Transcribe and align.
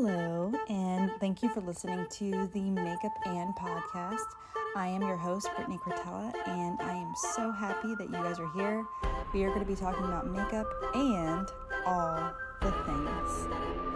Hello, 0.00 0.52
and 0.68 1.10
thank 1.18 1.42
you 1.42 1.48
for 1.48 1.60
listening 1.60 2.06
to 2.08 2.48
the 2.54 2.70
Makeup 2.70 3.10
and 3.26 3.52
podcast. 3.56 4.28
I 4.76 4.86
am 4.86 5.02
your 5.02 5.16
host, 5.16 5.48
Brittany 5.56 5.76
Cortella, 5.78 6.32
and 6.46 6.80
I 6.80 6.94
am 6.94 7.12
so 7.34 7.50
happy 7.50 7.96
that 7.96 8.04
you 8.04 8.12
guys 8.12 8.38
are 8.38 8.48
here. 8.52 8.86
We 9.34 9.42
are 9.42 9.48
going 9.48 9.58
to 9.58 9.66
be 9.66 9.74
talking 9.74 10.04
about 10.04 10.28
makeup 10.28 10.68
and 10.94 11.48
all 11.84 12.32
the 12.60 12.70
things. 12.70 13.87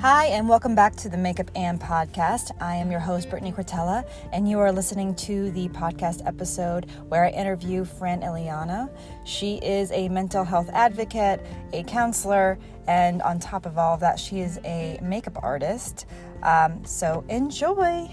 Hi, 0.00 0.28
and 0.28 0.48
welcome 0.48 0.74
back 0.74 0.96
to 0.96 1.10
the 1.10 1.18
Makeup 1.18 1.50
and 1.54 1.78
Podcast. 1.78 2.52
I 2.58 2.74
am 2.76 2.90
your 2.90 3.00
host, 3.00 3.28
Brittany 3.28 3.52
Cortella, 3.52 4.08
and 4.32 4.48
you 4.48 4.58
are 4.58 4.72
listening 4.72 5.14
to 5.16 5.50
the 5.50 5.68
podcast 5.68 6.26
episode 6.26 6.90
where 7.10 7.26
I 7.26 7.28
interview 7.28 7.84
Fran 7.84 8.22
Eliana. 8.22 8.88
She 9.26 9.56
is 9.56 9.92
a 9.92 10.08
mental 10.08 10.42
health 10.42 10.70
advocate, 10.72 11.44
a 11.74 11.82
counselor, 11.82 12.58
and 12.86 13.20
on 13.20 13.40
top 13.40 13.66
of 13.66 13.76
all 13.76 13.92
of 13.92 14.00
that, 14.00 14.18
she 14.18 14.40
is 14.40 14.58
a 14.64 14.98
makeup 15.02 15.38
artist. 15.42 16.06
Um, 16.42 16.82
so 16.86 17.22
enjoy. 17.28 18.10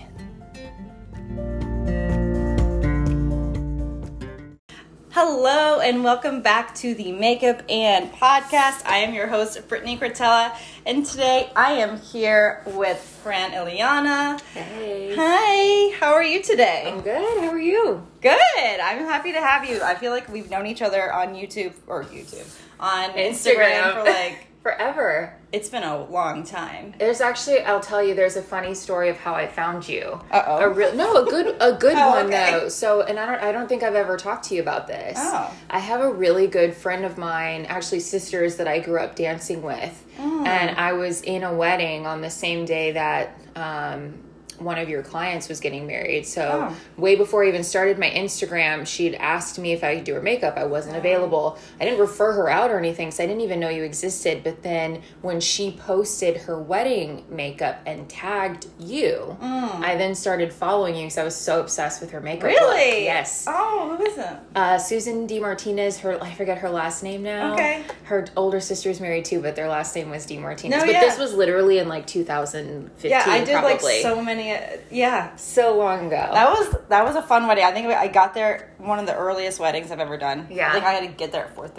Hello 5.29 5.81
and 5.81 6.05
welcome 6.05 6.41
back 6.41 6.73
to 6.75 6.95
the 6.95 7.11
Makeup 7.11 7.61
and 7.67 8.09
Podcast. 8.13 8.81
I 8.85 8.99
am 8.99 9.13
your 9.13 9.27
host, 9.27 9.67
Brittany 9.67 9.97
Cortella, 9.97 10.57
and 10.85 11.05
today 11.05 11.49
I 11.53 11.73
am 11.73 11.99
here 11.99 12.63
with 12.67 12.97
Fran 12.97 13.51
Eliana. 13.51 14.39
Hey. 14.53 15.13
Hi, 15.17 15.97
how 15.99 16.13
are 16.13 16.23
you 16.23 16.41
today? 16.41 16.85
I'm 16.87 17.01
good. 17.01 17.43
How 17.43 17.49
are 17.49 17.59
you? 17.59 18.07
Good. 18.21 18.79
I'm 18.81 18.99
happy 18.99 19.33
to 19.33 19.41
have 19.41 19.69
you. 19.69 19.81
I 19.81 19.95
feel 19.95 20.13
like 20.13 20.31
we've 20.31 20.49
known 20.49 20.65
each 20.65 20.81
other 20.81 21.11
on 21.11 21.35
YouTube 21.35 21.73
or 21.87 22.05
YouTube 22.05 22.49
on 22.79 23.09
Instagram, 23.09 23.95
for 23.95 24.03
like 24.03 24.46
forever. 24.67 25.33
it's 25.53 25.69
been 25.69 25.83
a 25.83 26.03
long 26.05 26.43
time. 26.43 26.93
There's 26.99 27.21
actually, 27.21 27.61
I'll 27.61 27.79
tell 27.79 28.03
you, 28.03 28.13
there's 28.13 28.35
a 28.35 28.41
funny 28.41 28.73
story 28.73 29.07
of 29.09 29.15
how 29.17 29.33
I 29.33 29.47
found 29.47 29.87
you. 29.87 30.19
Uh-oh. 30.29 30.57
A 30.57 30.69
real 30.69 30.93
no, 30.93 31.23
a 31.23 31.25
good 31.29 31.55
a 31.61 31.71
good 31.73 31.95
Oh, 31.97 32.09
one 32.09 32.25
okay. 32.27 32.51
though. 32.51 32.69
So, 32.69 33.01
and 33.03 33.17
I 33.17 33.25
don't 33.25 33.41
I 33.41 33.51
don't 33.53 33.69
think 33.69 33.81
I've 33.83 33.95
ever 33.95 34.17
talked 34.17 34.45
to 34.49 34.55
you 34.55 34.61
about 34.61 34.87
this. 34.87 35.17
Oh. 35.19 35.53
I 35.69 35.79
have 35.79 36.01
a 36.01 36.11
really 36.11 36.47
good 36.47 36.73
friend 36.75 37.05
of 37.05 37.17
mine, 37.17 37.65
actually 37.69 38.01
sisters 38.01 38.57
that 38.57 38.67
I 38.67 38.79
grew 38.79 38.99
up 38.99 39.15
dancing 39.15 39.61
with, 39.61 40.03
Mm. 40.19 40.47
and 40.47 40.75
I 40.77 40.93
was 40.93 41.21
in 41.21 41.43
a 41.43 41.53
wedding 41.53 42.05
on 42.07 42.21
the 42.21 42.29
same 42.29 42.65
day 42.65 42.91
that. 42.93 43.39
Um, 43.55 44.19
one 44.59 44.77
of 44.77 44.89
your 44.89 45.03
clients 45.03 45.47
was 45.49 45.59
getting 45.59 45.85
married. 45.87 46.25
So, 46.25 46.69
Oh. 46.71 46.75
way 47.01 47.15
before 47.15 47.43
I 47.43 47.47
even 47.49 47.63
started 47.63 47.97
my 47.99 48.09
Instagram, 48.09 48.85
she'd 48.87 49.15
asked 49.15 49.59
me 49.59 49.71
if 49.73 49.83
I 49.83 49.95
could 49.95 50.03
do 50.03 50.13
her 50.15 50.21
makeup. 50.21 50.57
I 50.57 50.63
wasn't 50.65 50.95
available. 50.97 51.57
I 51.79 51.85
didn't 51.85 51.99
refer 51.99 52.31
her 52.33 52.49
out 52.49 52.71
or 52.71 52.77
anything, 52.79 53.11
so 53.11 53.23
I 53.23 53.27
didn't 53.27 53.41
even 53.41 53.59
know 53.59 53.69
you 53.69 53.83
existed. 53.83 54.43
But 54.43 54.63
then 54.63 55.01
when 55.21 55.39
she 55.39 55.71
posted 55.71 56.37
her 56.37 56.59
wedding 56.59 57.23
makeup 57.29 57.79
and 57.85 58.09
tagged 58.09 58.67
you, 58.79 59.37
I 59.41 59.95
then 59.97 60.15
started 60.15 60.51
following 60.53 60.95
you 60.95 61.03
because 61.03 61.17
I 61.17 61.23
was 61.23 61.35
so 61.35 61.59
obsessed 61.59 62.01
with 62.01 62.11
her 62.11 62.21
makeup. 62.21 62.43
look. 62.49 62.59
Really? 62.59 63.03
Yes. 63.05 63.45
Oh, 63.47 63.95
who 63.97 64.05
is 64.05 64.17
it? 64.17 64.27
Uh, 64.55 64.77
Susan 64.77 65.27
D. 65.27 65.39
Martinez, 65.39 65.99
her 65.99 66.21
I 66.23 66.33
forget 66.33 66.57
her 66.59 66.69
last 66.69 67.03
name 67.03 67.23
now. 67.23 67.53
Okay. 67.53 67.83
Her 68.03 68.25
older 68.35 68.59
sister's 68.59 68.99
married 68.99 69.25
too, 69.25 69.41
but 69.41 69.55
their 69.55 69.67
last 69.67 69.95
name 69.95 70.09
was 70.09 70.25
D. 70.25 70.37
Martinez. 70.37 70.79
No, 70.79 70.85
but 70.85 70.93
yeah. 70.93 71.01
this 71.01 71.17
was 71.17 71.33
literally 71.33 71.77
in 71.79 71.87
like 71.87 72.07
2015. 72.07 73.11
Yeah, 73.11 73.23
I 73.27 73.39
did 73.43 73.53
probably. 73.53 73.73
like 73.73 74.01
so 74.01 74.21
many. 74.21 74.46
Yeah, 74.91 75.35
so 75.35 75.77
long 75.77 76.07
ago. 76.07 76.29
that 76.33 76.49
was 76.49 76.75
that 76.89 77.03
was 77.05 77.15
a 77.15 77.21
fun 77.21 77.47
wedding. 77.47 77.63
I 77.63 77.71
think 77.71 77.87
I 77.87 78.07
got 78.07 78.33
there 78.33 78.73
one 78.77 78.99
of 78.99 79.05
the 79.05 79.15
earliest 79.15 79.59
weddings 79.59 79.91
I've 79.91 79.99
ever 79.99 80.17
done. 80.17 80.47
Yeah. 80.49 80.69
I 80.69 80.73
think 80.73 80.85
I 80.85 80.91
had 80.93 81.03
to 81.09 81.15
get 81.15 81.31
there 81.31 81.45
at 81.45 81.55
four 81.55 81.69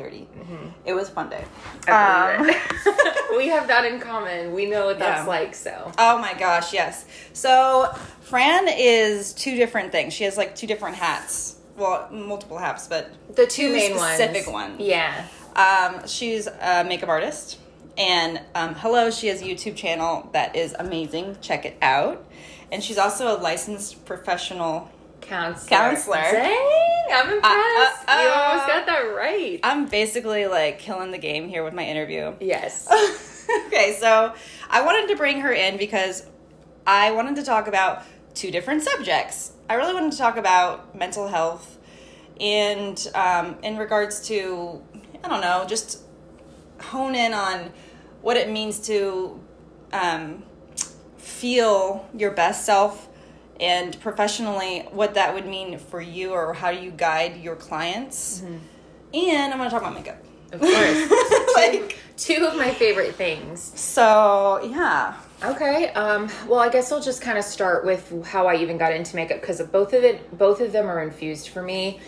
It 0.84 0.92
was 0.94 1.08
a 1.08 1.12
fun 1.12 1.30
day. 1.30 1.44
Um, 1.90 2.46
we 3.36 3.48
have 3.48 3.66
that 3.68 3.84
in 3.84 4.00
common. 4.00 4.52
We 4.52 4.66
know 4.66 4.86
what 4.86 4.98
that's 4.98 5.22
Yeah. 5.22 5.26
like. 5.26 5.54
So 5.54 5.92
Oh 5.98 6.18
my 6.18 6.34
gosh, 6.34 6.72
yes. 6.72 7.06
So 7.32 7.92
Fran 8.20 8.68
is 8.68 9.32
two 9.32 9.56
different 9.56 9.92
things. 9.92 10.12
She 10.12 10.24
has 10.24 10.36
like 10.36 10.54
two 10.54 10.66
different 10.66 10.96
hats. 10.96 11.56
Well, 11.76 12.08
multiple 12.10 12.58
hats, 12.58 12.88
but 12.88 13.10
the 13.36 13.46
two, 13.46 13.72
main 13.72 13.96
specific 13.96 14.52
ones. 14.52 14.78
ones. 14.78 14.80
Yeah. 14.80 15.24
Um, 15.54 16.06
she's 16.06 16.46
a 16.46 16.84
makeup 16.84 17.08
artist. 17.08 17.58
And 17.96 18.40
um, 18.54 18.74
hello, 18.76 19.10
she 19.10 19.26
has 19.26 19.42
a 19.42 19.44
YouTube 19.44 19.74
channel 19.74 20.28
that 20.32 20.54
is 20.54 20.74
amazing. 20.78 21.36
Check 21.40 21.64
it 21.64 21.76
out. 21.82 22.24
And 22.70 22.82
she's 22.82 22.98
also 22.98 23.36
a 23.36 23.38
licensed 23.38 24.04
professional. 24.04 24.90
Counselor. 25.20 25.68
Counselor. 25.68 26.16
Dang, 26.16 27.06
I'm 27.12 27.34
impressed. 27.34 28.08
uh, 28.08 28.20
you 28.22 28.28
uh. 28.28 28.44
almost 28.48 28.66
got 28.66 28.86
that 28.86 29.14
right. 29.16 29.60
I'm 29.62 29.86
basically 29.86 30.46
like 30.46 30.78
killing 30.78 31.10
the 31.10 31.18
game 31.18 31.48
here 31.48 31.64
with 31.64 31.74
my 31.74 31.84
interview. 31.84 32.34
yes. 32.40 32.86
okay, 33.66 33.96
so 33.98 34.34
I 34.70 34.82
wanted 34.82 35.08
to 35.08 35.16
bring 35.16 35.40
her 35.40 35.52
in 35.52 35.76
because 35.76 36.26
I 36.86 37.10
wanted 37.12 37.36
to 37.36 37.42
talk 37.42 37.68
about 37.68 38.04
two 38.34 38.50
different 38.50 38.82
subjects. 38.82 39.52
I 39.68 39.74
really 39.74 39.94
wanted 39.94 40.12
to 40.12 40.18
talk 40.18 40.36
about 40.36 40.94
mental 40.94 41.28
health 41.28 41.78
and 42.40 43.10
um, 43.14 43.56
in 43.62 43.76
regards 43.76 44.26
to, 44.28 44.82
I 45.24 45.28
don't 45.28 45.40
know, 45.40 45.64
just 45.66 46.02
hone 46.80 47.14
in 47.14 47.32
on 47.32 47.72
what 48.22 48.36
it 48.36 48.48
means 48.48 48.78
to 48.86 49.40
um, 49.92 50.44
feel 51.38 52.08
your 52.14 52.30
best 52.32 52.64
self 52.66 53.08
and 53.60 53.98
professionally 54.00 54.86
what 54.90 55.14
that 55.14 55.34
would 55.34 55.46
mean 55.46 55.78
for 55.78 56.00
you 56.00 56.32
or 56.32 56.52
how 56.54 56.70
you 56.70 56.90
guide 56.90 57.36
your 57.42 57.56
clients. 57.56 58.42
And 59.14 59.52
I'm 59.52 59.58
going 59.58 59.68
to 59.68 59.74
talk 59.74 59.82
about 59.82 59.94
makeup. 59.94 60.22
Of 60.52 60.60
course. 60.60 61.54
like, 61.56 61.96
two 62.16 62.46
of 62.46 62.56
my 62.56 62.70
favorite 62.72 63.14
things. 63.14 63.72
so, 63.78 64.60
yeah. 64.64 65.14
Okay. 65.44 65.90
Um, 65.90 66.28
well, 66.48 66.58
I 66.58 66.68
guess 66.68 66.90
I'll 66.90 67.00
just 67.00 67.20
kind 67.22 67.38
of 67.38 67.44
start 67.44 67.84
with 67.84 68.12
how 68.26 68.48
I 68.48 68.56
even 68.56 68.76
got 68.76 68.92
into 68.92 69.14
makeup 69.14 69.40
because 69.40 69.60
both 69.62 69.92
of 69.92 70.02
it, 70.02 70.36
both 70.36 70.60
of 70.60 70.72
them 70.72 70.88
are 70.88 71.00
infused 71.00 71.50
for 71.50 71.62
me. 71.62 72.00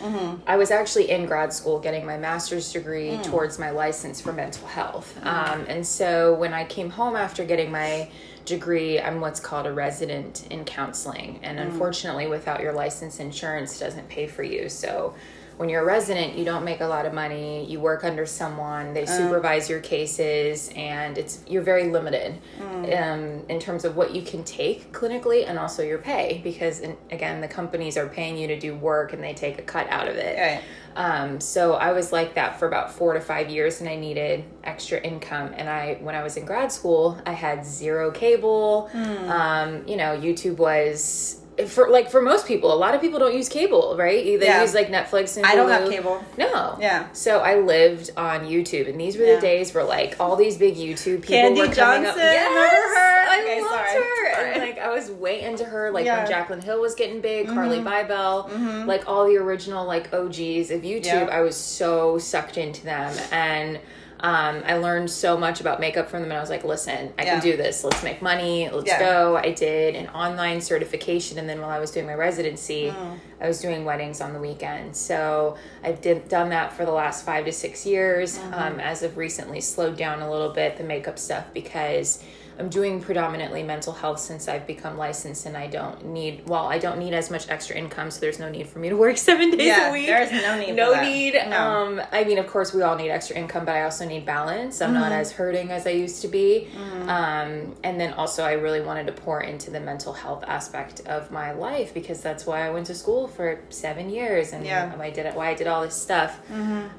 I 0.49 0.57
was 0.57 0.71
actually 0.73 1.11
in 1.11 1.27
grad 1.27 1.53
school 1.53 1.79
getting 1.79 2.05
my 2.05 2.19
master's 2.19 2.73
degree 2.73 3.19
towards 3.23 3.57
my 3.59 3.71
license 3.71 4.21
for 4.21 4.33
mental 4.33 4.67
health, 4.67 5.17
um, 5.23 5.65
and 5.69 5.87
so 5.87 6.35
when 6.35 6.53
I 6.53 6.65
came 6.65 6.91
home 6.91 7.15
after 7.15 7.45
getting 7.45 7.71
my 7.71 8.11
degree, 8.45 9.01
I'm 9.01 9.21
what's 9.21 9.41
called 9.41 9.67
a 9.67 9.73
resident 9.73 10.47
in 10.51 10.65
counseling, 10.65 11.41
and 11.43 11.59
mm. 11.59 11.63
unfortunately, 11.63 12.27
without 12.27 12.61
your 12.61 12.73
license, 12.73 13.21
insurance 13.21 13.79
doesn't 13.79 14.09
pay 14.09 14.27
for 14.27 14.43
you. 14.43 14.69
So 14.69 15.15
when 15.61 15.69
you're 15.69 15.83
a 15.83 15.85
resident, 15.85 16.39
you 16.39 16.45
don't 16.47 16.65
make 16.65 16.81
a 16.81 16.87
lot 16.87 17.05
of 17.05 17.13
money. 17.13 17.67
You 17.67 17.81
work 17.81 18.03
under 18.03 18.25
someone. 18.25 18.95
They 18.95 19.05
supervise 19.05 19.69
your 19.69 19.81
cases, 19.81 20.71
and 20.75 21.19
it's 21.19 21.45
you're 21.47 21.61
very 21.61 21.91
limited 21.91 22.39
um, 22.59 23.45
in 23.47 23.61
terms 23.61 23.85
of 23.85 23.95
what 23.95 24.15
you 24.15 24.23
can 24.23 24.43
take 24.43 24.91
clinically, 24.91 25.47
and 25.47 25.59
also 25.59 25.83
your 25.83 25.99
pay 25.99 26.41
because 26.43 26.81
in, 26.81 26.97
again, 27.11 27.43
the 27.43 27.49
companies 27.49 27.99
are 27.99 28.09
paying 28.09 28.39
you 28.39 28.47
to 28.47 28.59
do 28.59 28.75
work, 28.75 29.13
and 29.13 29.23
they 29.23 29.35
take 29.35 29.59
a 29.59 29.63
cut 29.63 29.87
out 29.91 30.09
of 30.09 30.17
it. 30.17 30.39
Right. 30.39 30.63
Um, 30.97 31.39
so 31.41 31.75
I 31.75 31.93
was 31.93 32.11
like 32.11 32.35
that 32.37 32.59
for 32.59 32.67
about 32.67 32.91
four 32.91 33.13
to 33.13 33.21
five 33.21 33.51
years, 33.51 33.83
and 33.83 33.91
I 33.91 33.97
needed 33.97 34.45
extra 34.65 34.99
income. 34.99 35.53
And 35.55 35.69
I, 35.69 35.99
when 36.01 36.15
I 36.15 36.23
was 36.23 36.39
in 36.39 36.47
grad 36.47 36.73
school, 36.73 37.21
I 37.27 37.33
had 37.33 37.67
zero 37.67 38.11
cable. 38.11 38.89
Hmm. 38.93 39.29
Um, 39.29 39.87
you 39.87 39.99
know, 39.99 40.19
YouTube 40.19 40.57
was 40.57 41.40
for 41.69 41.89
like 41.89 42.11
for 42.11 42.23
most 42.23 42.47
people. 42.47 42.73
A 42.73 42.75
lot 42.75 42.95
of 42.95 43.01
people 43.01 43.19
don't 43.19 43.35
use 43.35 43.49
cable, 43.49 43.97
right? 43.99 44.25
They 44.25 44.47
Yeah. 44.47 44.63
use 44.63 44.75
like 44.75 44.89
Netflix 44.89 45.37
and 45.37 45.45
I 45.47 45.55
don't 45.55 45.69
have 45.71 45.89
cable. 45.89 46.23
No. 46.39 46.77
Yeah. 46.81 47.07
So 47.13 47.41
I 47.41 47.57
lived 47.57 48.11
on 48.17 48.47
YouTube, 48.47 48.89
and 48.89 49.01
these 49.01 49.17
were 49.17 49.25
Yeah. 49.25 49.35
the 49.37 49.41
days 49.41 49.75
where 49.75 49.85
like 49.85 50.17
all 50.21 50.37
these 50.37 50.57
big 50.57 50.77
YouTube 50.77 51.23
people 51.23 51.37
Kandee 51.37 51.69
were 51.69 51.75
coming 51.75 52.07
up. 52.07 52.15
Johnson, 52.17 52.23
Yes, 52.23 52.49
remember 52.49 52.95
her? 52.95 53.31
I 53.31 53.41
Okay, 53.43 53.61
loved 53.61 53.71
sorry. 53.75 53.95
her. 53.95 54.35
Sorry. 54.35 54.53
And 54.55 54.63
like 54.63 54.79
I 54.79 54.89
was 54.93 55.11
way 55.11 55.41
into 55.43 55.65
her. 55.65 55.91
Like 55.91 56.05
Yeah. 56.05 56.25
Mm-hmm. 56.27 56.51
when 56.51 56.61
Jaclyn 56.61 56.65
Hill 56.65 56.81
was 56.81 56.95
getting 56.95 57.21
big, 57.21 57.49
Carly 57.49 57.79
Bybel, 57.81 58.87
like 58.87 59.09
all 59.09 59.27
the 59.27 59.37
original 59.37 59.87
like 59.87 60.13
OGs 60.13 60.71
of 60.71 60.83
YouTube. 60.83 61.29
I 61.31 61.41
was 61.41 61.57
so 61.57 62.19
sucked 62.19 62.59
into 62.59 62.85
them, 62.85 63.15
and 63.33 63.79
um, 64.23 64.63
I 64.67 64.77
learned 64.77 65.11
so 65.11 65.37
much 65.37 65.61
about 65.61 65.81
makeup 65.81 66.09
from 66.09 66.21
them. 66.21 66.31
And 66.31 66.39
I 66.39 66.41
was 66.41 66.51
like, 66.51 66.65
listen, 66.65 67.13
I 67.19 67.25
Yeah. 67.25 67.33
can 67.33 67.41
do 67.41 67.57
this. 67.57 67.83
Let's 67.85 68.03
make 68.03 68.21
money. 68.23 68.69
Let's 68.71 68.87
Yeah. 68.87 68.99
go. 68.99 69.37
I 69.37 69.53
did 69.53 69.97
an 69.97 70.09
online 70.09 70.61
certification, 70.61 71.39
and 71.39 71.49
then 71.49 71.61
while 71.61 71.71
I 71.71 71.79
was 71.79 71.91
doing 71.91 72.07
my 72.07 72.15
residency, 72.15 72.89
Mm. 72.91 73.19
I 73.41 73.49
was 73.49 73.61
doing 73.61 73.85
weddings 73.85 74.21
on 74.21 74.33
the 74.35 74.39
weekend. 74.39 74.95
So 74.95 75.57
I've 75.83 76.01
did, 76.01 76.29
done 76.29 76.51
that 76.51 76.73
for 76.75 76.85
the 76.85 76.93
last 76.93 77.25
five 77.25 77.47
to 77.47 77.53
six 77.53 77.87
years. 77.87 78.39
Mm-hmm. 78.39 78.55
Um, 78.55 78.81
as 78.81 79.03
of 79.03 79.17
recently, 79.17 79.61
slowed 79.61 79.97
down 79.97 80.21
a 80.21 80.31
little 80.31 80.51
bit 80.51 80.77
the 80.77 80.85
makeup 80.85 81.19
stuff 81.19 81.45
because 81.55 82.23
I'm 82.61 82.69
doing 82.69 83.01
predominantly 83.01 83.63
mental 83.63 83.93
health 83.95 84.21
since 84.21 84.47
I've 84.47 84.67
become 84.67 84.99
licensed, 84.99 85.47
and 85.47 85.57
I 85.57 85.67
don't 85.67 86.05
need 86.05 86.47
well, 86.47 86.67
I 86.67 86.79
don't 86.79 86.99
need 86.99 87.15
as 87.15 87.31
much 87.31 87.49
extra 87.49 87.75
income, 87.75 88.11
so 88.11 88.21
there's 88.21 88.39
no 88.39 88.51
need 88.51 88.67
for 88.69 88.79
me 88.79 88.91
to 88.91 88.97
work 88.97 89.17
seven 89.31 89.51
days 89.51 89.67
Yeah, 89.69 89.89
a 89.89 89.93
week. 89.93 90.07
there's 90.07 90.31
no 90.31 90.59
need 90.59 90.69
for 90.69 90.75
No 90.75 91.01
need. 91.03 91.35
No. 91.35 91.57
Um, 91.59 92.03
I 92.13 92.25
mean, 92.25 92.37
of 92.39 92.47
course, 92.47 92.75
we 92.75 92.83
all 92.83 92.97
need 92.97 93.09
extra 93.11 93.35
income, 93.37 93.65
but 93.65 93.75
I 93.75 93.83
also 93.85 94.07
need 94.07 94.27
balance. 94.27 94.83
I'm 94.83 94.93
not 94.93 95.11
as 95.11 95.33
hurting 95.33 95.71
as 95.71 95.87
I 95.87 95.91
used 95.91 96.21
to 96.23 96.29
be. 96.29 96.69
Um, 97.09 97.75
and 97.83 97.99
then 97.99 98.13
also, 98.13 98.45
I 98.45 98.53
really 98.53 98.81
wanted 98.83 99.07
to 99.07 99.13
pour 99.13 99.41
into 99.41 99.71
the 99.71 99.81
mental 99.81 100.13
health 100.13 100.45
aspect 100.47 101.01
of 101.07 101.31
my 101.31 101.53
life 101.53 101.95
because 101.95 102.21
that's 102.21 102.45
why 102.45 102.67
I 102.67 102.71
went 102.71 102.87
to 102.87 102.95
school 102.95 103.27
for 103.27 103.59
seven 103.71 104.11
years 104.11 104.53
and 104.53 104.67
Yeah. 104.67 104.95
why 104.97 105.07
I 105.07 105.11
did 105.11 105.25
it, 105.27 105.35
why 105.35 105.49
I 105.49 105.55
did 105.55 105.67
all 105.67 105.83
this 105.83 105.95
stuff. 105.95 106.39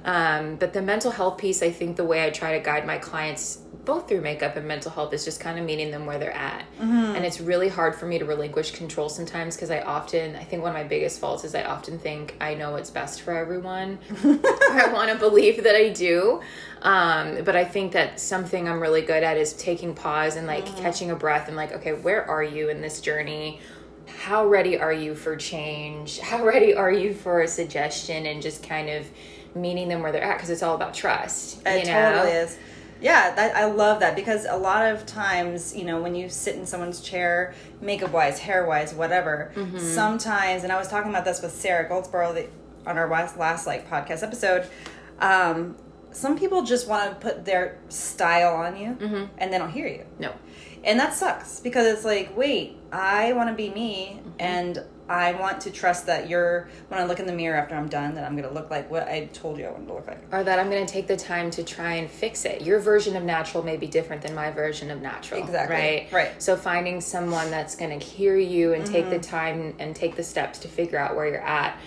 Um, 0.05 0.55
but 0.55 0.73
the 0.73 0.81
mental 0.81 1.11
health 1.11 1.37
piece, 1.37 1.61
I 1.61 1.69
think 1.71 1.97
the 1.97 2.03
way 2.05 2.25
I 2.25 2.31
try 2.31 2.57
to 2.57 2.63
guide 2.63 2.85
my 2.87 2.97
clients 2.97 3.59
both 3.85 4.07
through 4.07 4.21
makeup 4.21 4.55
and 4.55 4.67
mental 4.67 4.91
health 4.91 5.13
is 5.13 5.25
just 5.25 5.39
kind 5.39 5.57
of 5.57 5.65
meeting 5.65 5.89
them 5.89 6.05
where 6.05 6.19
they're 6.19 6.35
at. 6.35 6.65
And 7.15 7.25
it's 7.25 7.41
really 7.41 7.67
hard 7.67 7.95
for 7.95 8.05
me 8.05 8.19
to 8.19 8.25
relinquish 8.25 8.71
control 8.71 9.09
sometimes 9.09 9.55
because 9.55 9.71
I 9.71 9.81
often, 9.81 10.35
I 10.35 10.43
think 10.43 10.61
one 10.61 10.71
of 10.71 10.77
my 10.77 10.83
biggest 10.83 11.19
faults 11.19 11.43
is 11.43 11.55
I 11.55 11.63
often 11.63 11.97
think 11.97 12.35
I 12.39 12.53
know 12.53 12.71
what's 12.71 12.91
best 12.91 13.21
for 13.21 13.35
everyone. 13.35 13.97
I 14.23 14.89
want 14.93 15.11
to 15.11 15.17
believe 15.17 15.63
that 15.63 15.75
I 15.75 15.89
do. 15.89 16.41
Um, 16.83 17.43
but 17.43 17.55
I 17.55 17.65
think 17.65 17.91
that 17.93 18.19
something 18.19 18.67
I'm 18.67 18.79
really 18.79 19.01
good 19.01 19.23
at 19.23 19.37
is 19.37 19.53
taking 19.53 19.95
pause 19.95 20.35
and 20.35 20.45
like 20.45 20.65
catching 20.77 21.11
a 21.11 21.15
breath 21.15 21.47
and 21.47 21.57
like, 21.57 21.71
okay, 21.73 21.93
where 21.93 22.23
are 22.29 22.43
you 22.43 22.69
in 22.69 22.81
this 22.81 23.01
journey? 23.01 23.61
How 24.07 24.47
ready 24.47 24.77
are 24.77 24.93
you 24.93 25.15
for 25.15 25.35
change? 25.35 26.19
How 26.31 26.43
ready 26.45 26.75
are 26.75 26.91
you 26.91 27.13
for 27.13 27.41
a 27.41 27.47
suggestion? 27.47 28.27
And 28.27 28.41
just 28.41 28.61
kind 28.61 28.89
of 28.89 29.07
meeting 29.55 29.89
them 29.89 30.01
where 30.01 30.11
they're 30.11 30.23
at 30.23 30.37
because 30.37 30.49
it's 30.49 30.63
all 30.63 30.75
about 30.75 30.93
trust. 30.93 31.61
It 31.65 31.85
you 31.85 31.91
know? 31.91 32.13
totally 32.13 32.31
is. 32.31 32.57
Yeah, 33.01 33.33
that, 33.33 33.55
I 33.55 33.65
love 33.65 33.99
that 34.01 34.15
because 34.15 34.45
a 34.45 34.55
lot 34.55 34.85
of 34.85 35.05
times, 35.07 35.75
you 35.75 35.83
know, 35.85 36.01
when 36.01 36.13
you 36.15 36.29
sit 36.29 36.55
in 36.55 36.65
someone's 36.67 37.01
chair, 37.01 37.53
makeup 37.81 38.11
wise, 38.11 38.37
hair 38.39 38.65
wise, 38.65 38.93
whatever, 38.93 39.51
Mm-hmm. 39.55 39.77
sometimes, 39.79 40.63
and 40.63 40.71
I 40.71 40.77
was 40.77 40.87
talking 40.87 41.09
about 41.09 41.25
this 41.25 41.41
with 41.41 41.51
Sarah 41.51 41.87
Goldsboro 41.89 42.33
the, 42.33 42.47
on 42.85 42.97
our 42.97 43.09
last, 43.09 43.37
last 43.37 43.65
like 43.67 43.89
podcast 43.89 44.21
episode. 44.23 44.67
Um, 45.19 45.75
some 46.11 46.37
people 46.37 46.63
just 46.63 46.87
want 46.87 47.09
to 47.09 47.15
put 47.15 47.45
their 47.45 47.79
style 47.89 48.55
on 48.55 48.77
you, 48.77 48.89
Mm-hmm. 48.93 49.25
and 49.37 49.51
they 49.51 49.57
don't 49.57 49.71
hear 49.71 49.87
you, 49.87 50.05
No. 50.19 50.33
and 50.83 50.99
that 50.99 51.13
sucks 51.13 51.59
because 51.59 51.87
it's 51.87 52.05
like, 52.05 52.35
wait, 52.37 52.77
I 52.91 53.33
want 53.33 53.49
to 53.49 53.55
be 53.55 53.69
me, 53.69 54.19
Mm-hmm. 54.21 54.29
and 54.39 54.83
I 55.09 55.33
want 55.33 55.59
to 55.61 55.71
trust 55.71 56.05
that 56.05 56.29
you're 56.29 56.69
when 56.87 56.97
I 57.01 57.03
look 57.03 57.19
in 57.19 57.25
the 57.25 57.33
mirror 57.33 57.57
after 57.57 57.75
I'm 57.75 57.89
done, 57.89 58.15
that 58.15 58.23
I'm 58.23 58.33
gonna 58.37 58.53
look 58.53 58.69
like 58.69 58.89
what 58.89 59.09
I 59.09 59.25
told 59.33 59.57
you 59.57 59.65
I 59.65 59.71
wanted 59.71 59.87
to 59.87 59.93
look 59.93 60.07
like. 60.07 60.19
or 60.31 60.41
that 60.41 60.57
I'm 60.57 60.69
going 60.69 60.85
to 60.85 60.91
take 60.93 61.07
the 61.07 61.17
time 61.17 61.51
to 61.51 61.63
try 61.63 61.95
and 61.95 62.09
fix 62.09 62.45
it. 62.45 62.61
Your 62.61 62.79
version 62.79 63.17
of 63.17 63.23
natural 63.23 63.61
may 63.61 63.75
be 63.75 63.87
different 63.87 64.21
than 64.21 64.33
my 64.33 64.51
version 64.51 64.89
of 64.89 65.01
natural. 65.01 65.43
Exactly. 65.43 65.75
Right. 65.75 66.07
Right. 66.13 66.41
So 66.41 66.55
finding 66.55 67.01
someone 67.01 67.51
that's 67.51 67.75
going 67.75 67.97
to 67.99 68.05
hear 68.05 68.37
you 68.37 68.71
and 68.73 68.85
take 68.85 69.09
the 69.09 69.19
time 69.19 69.75
and 69.79 69.93
take 69.93 70.15
the 70.15 70.23
steps 70.23 70.59
to 70.59 70.69
figure 70.69 70.97
out 70.97 71.15
where 71.17 71.27
you're 71.27 71.41
at. 71.45 71.77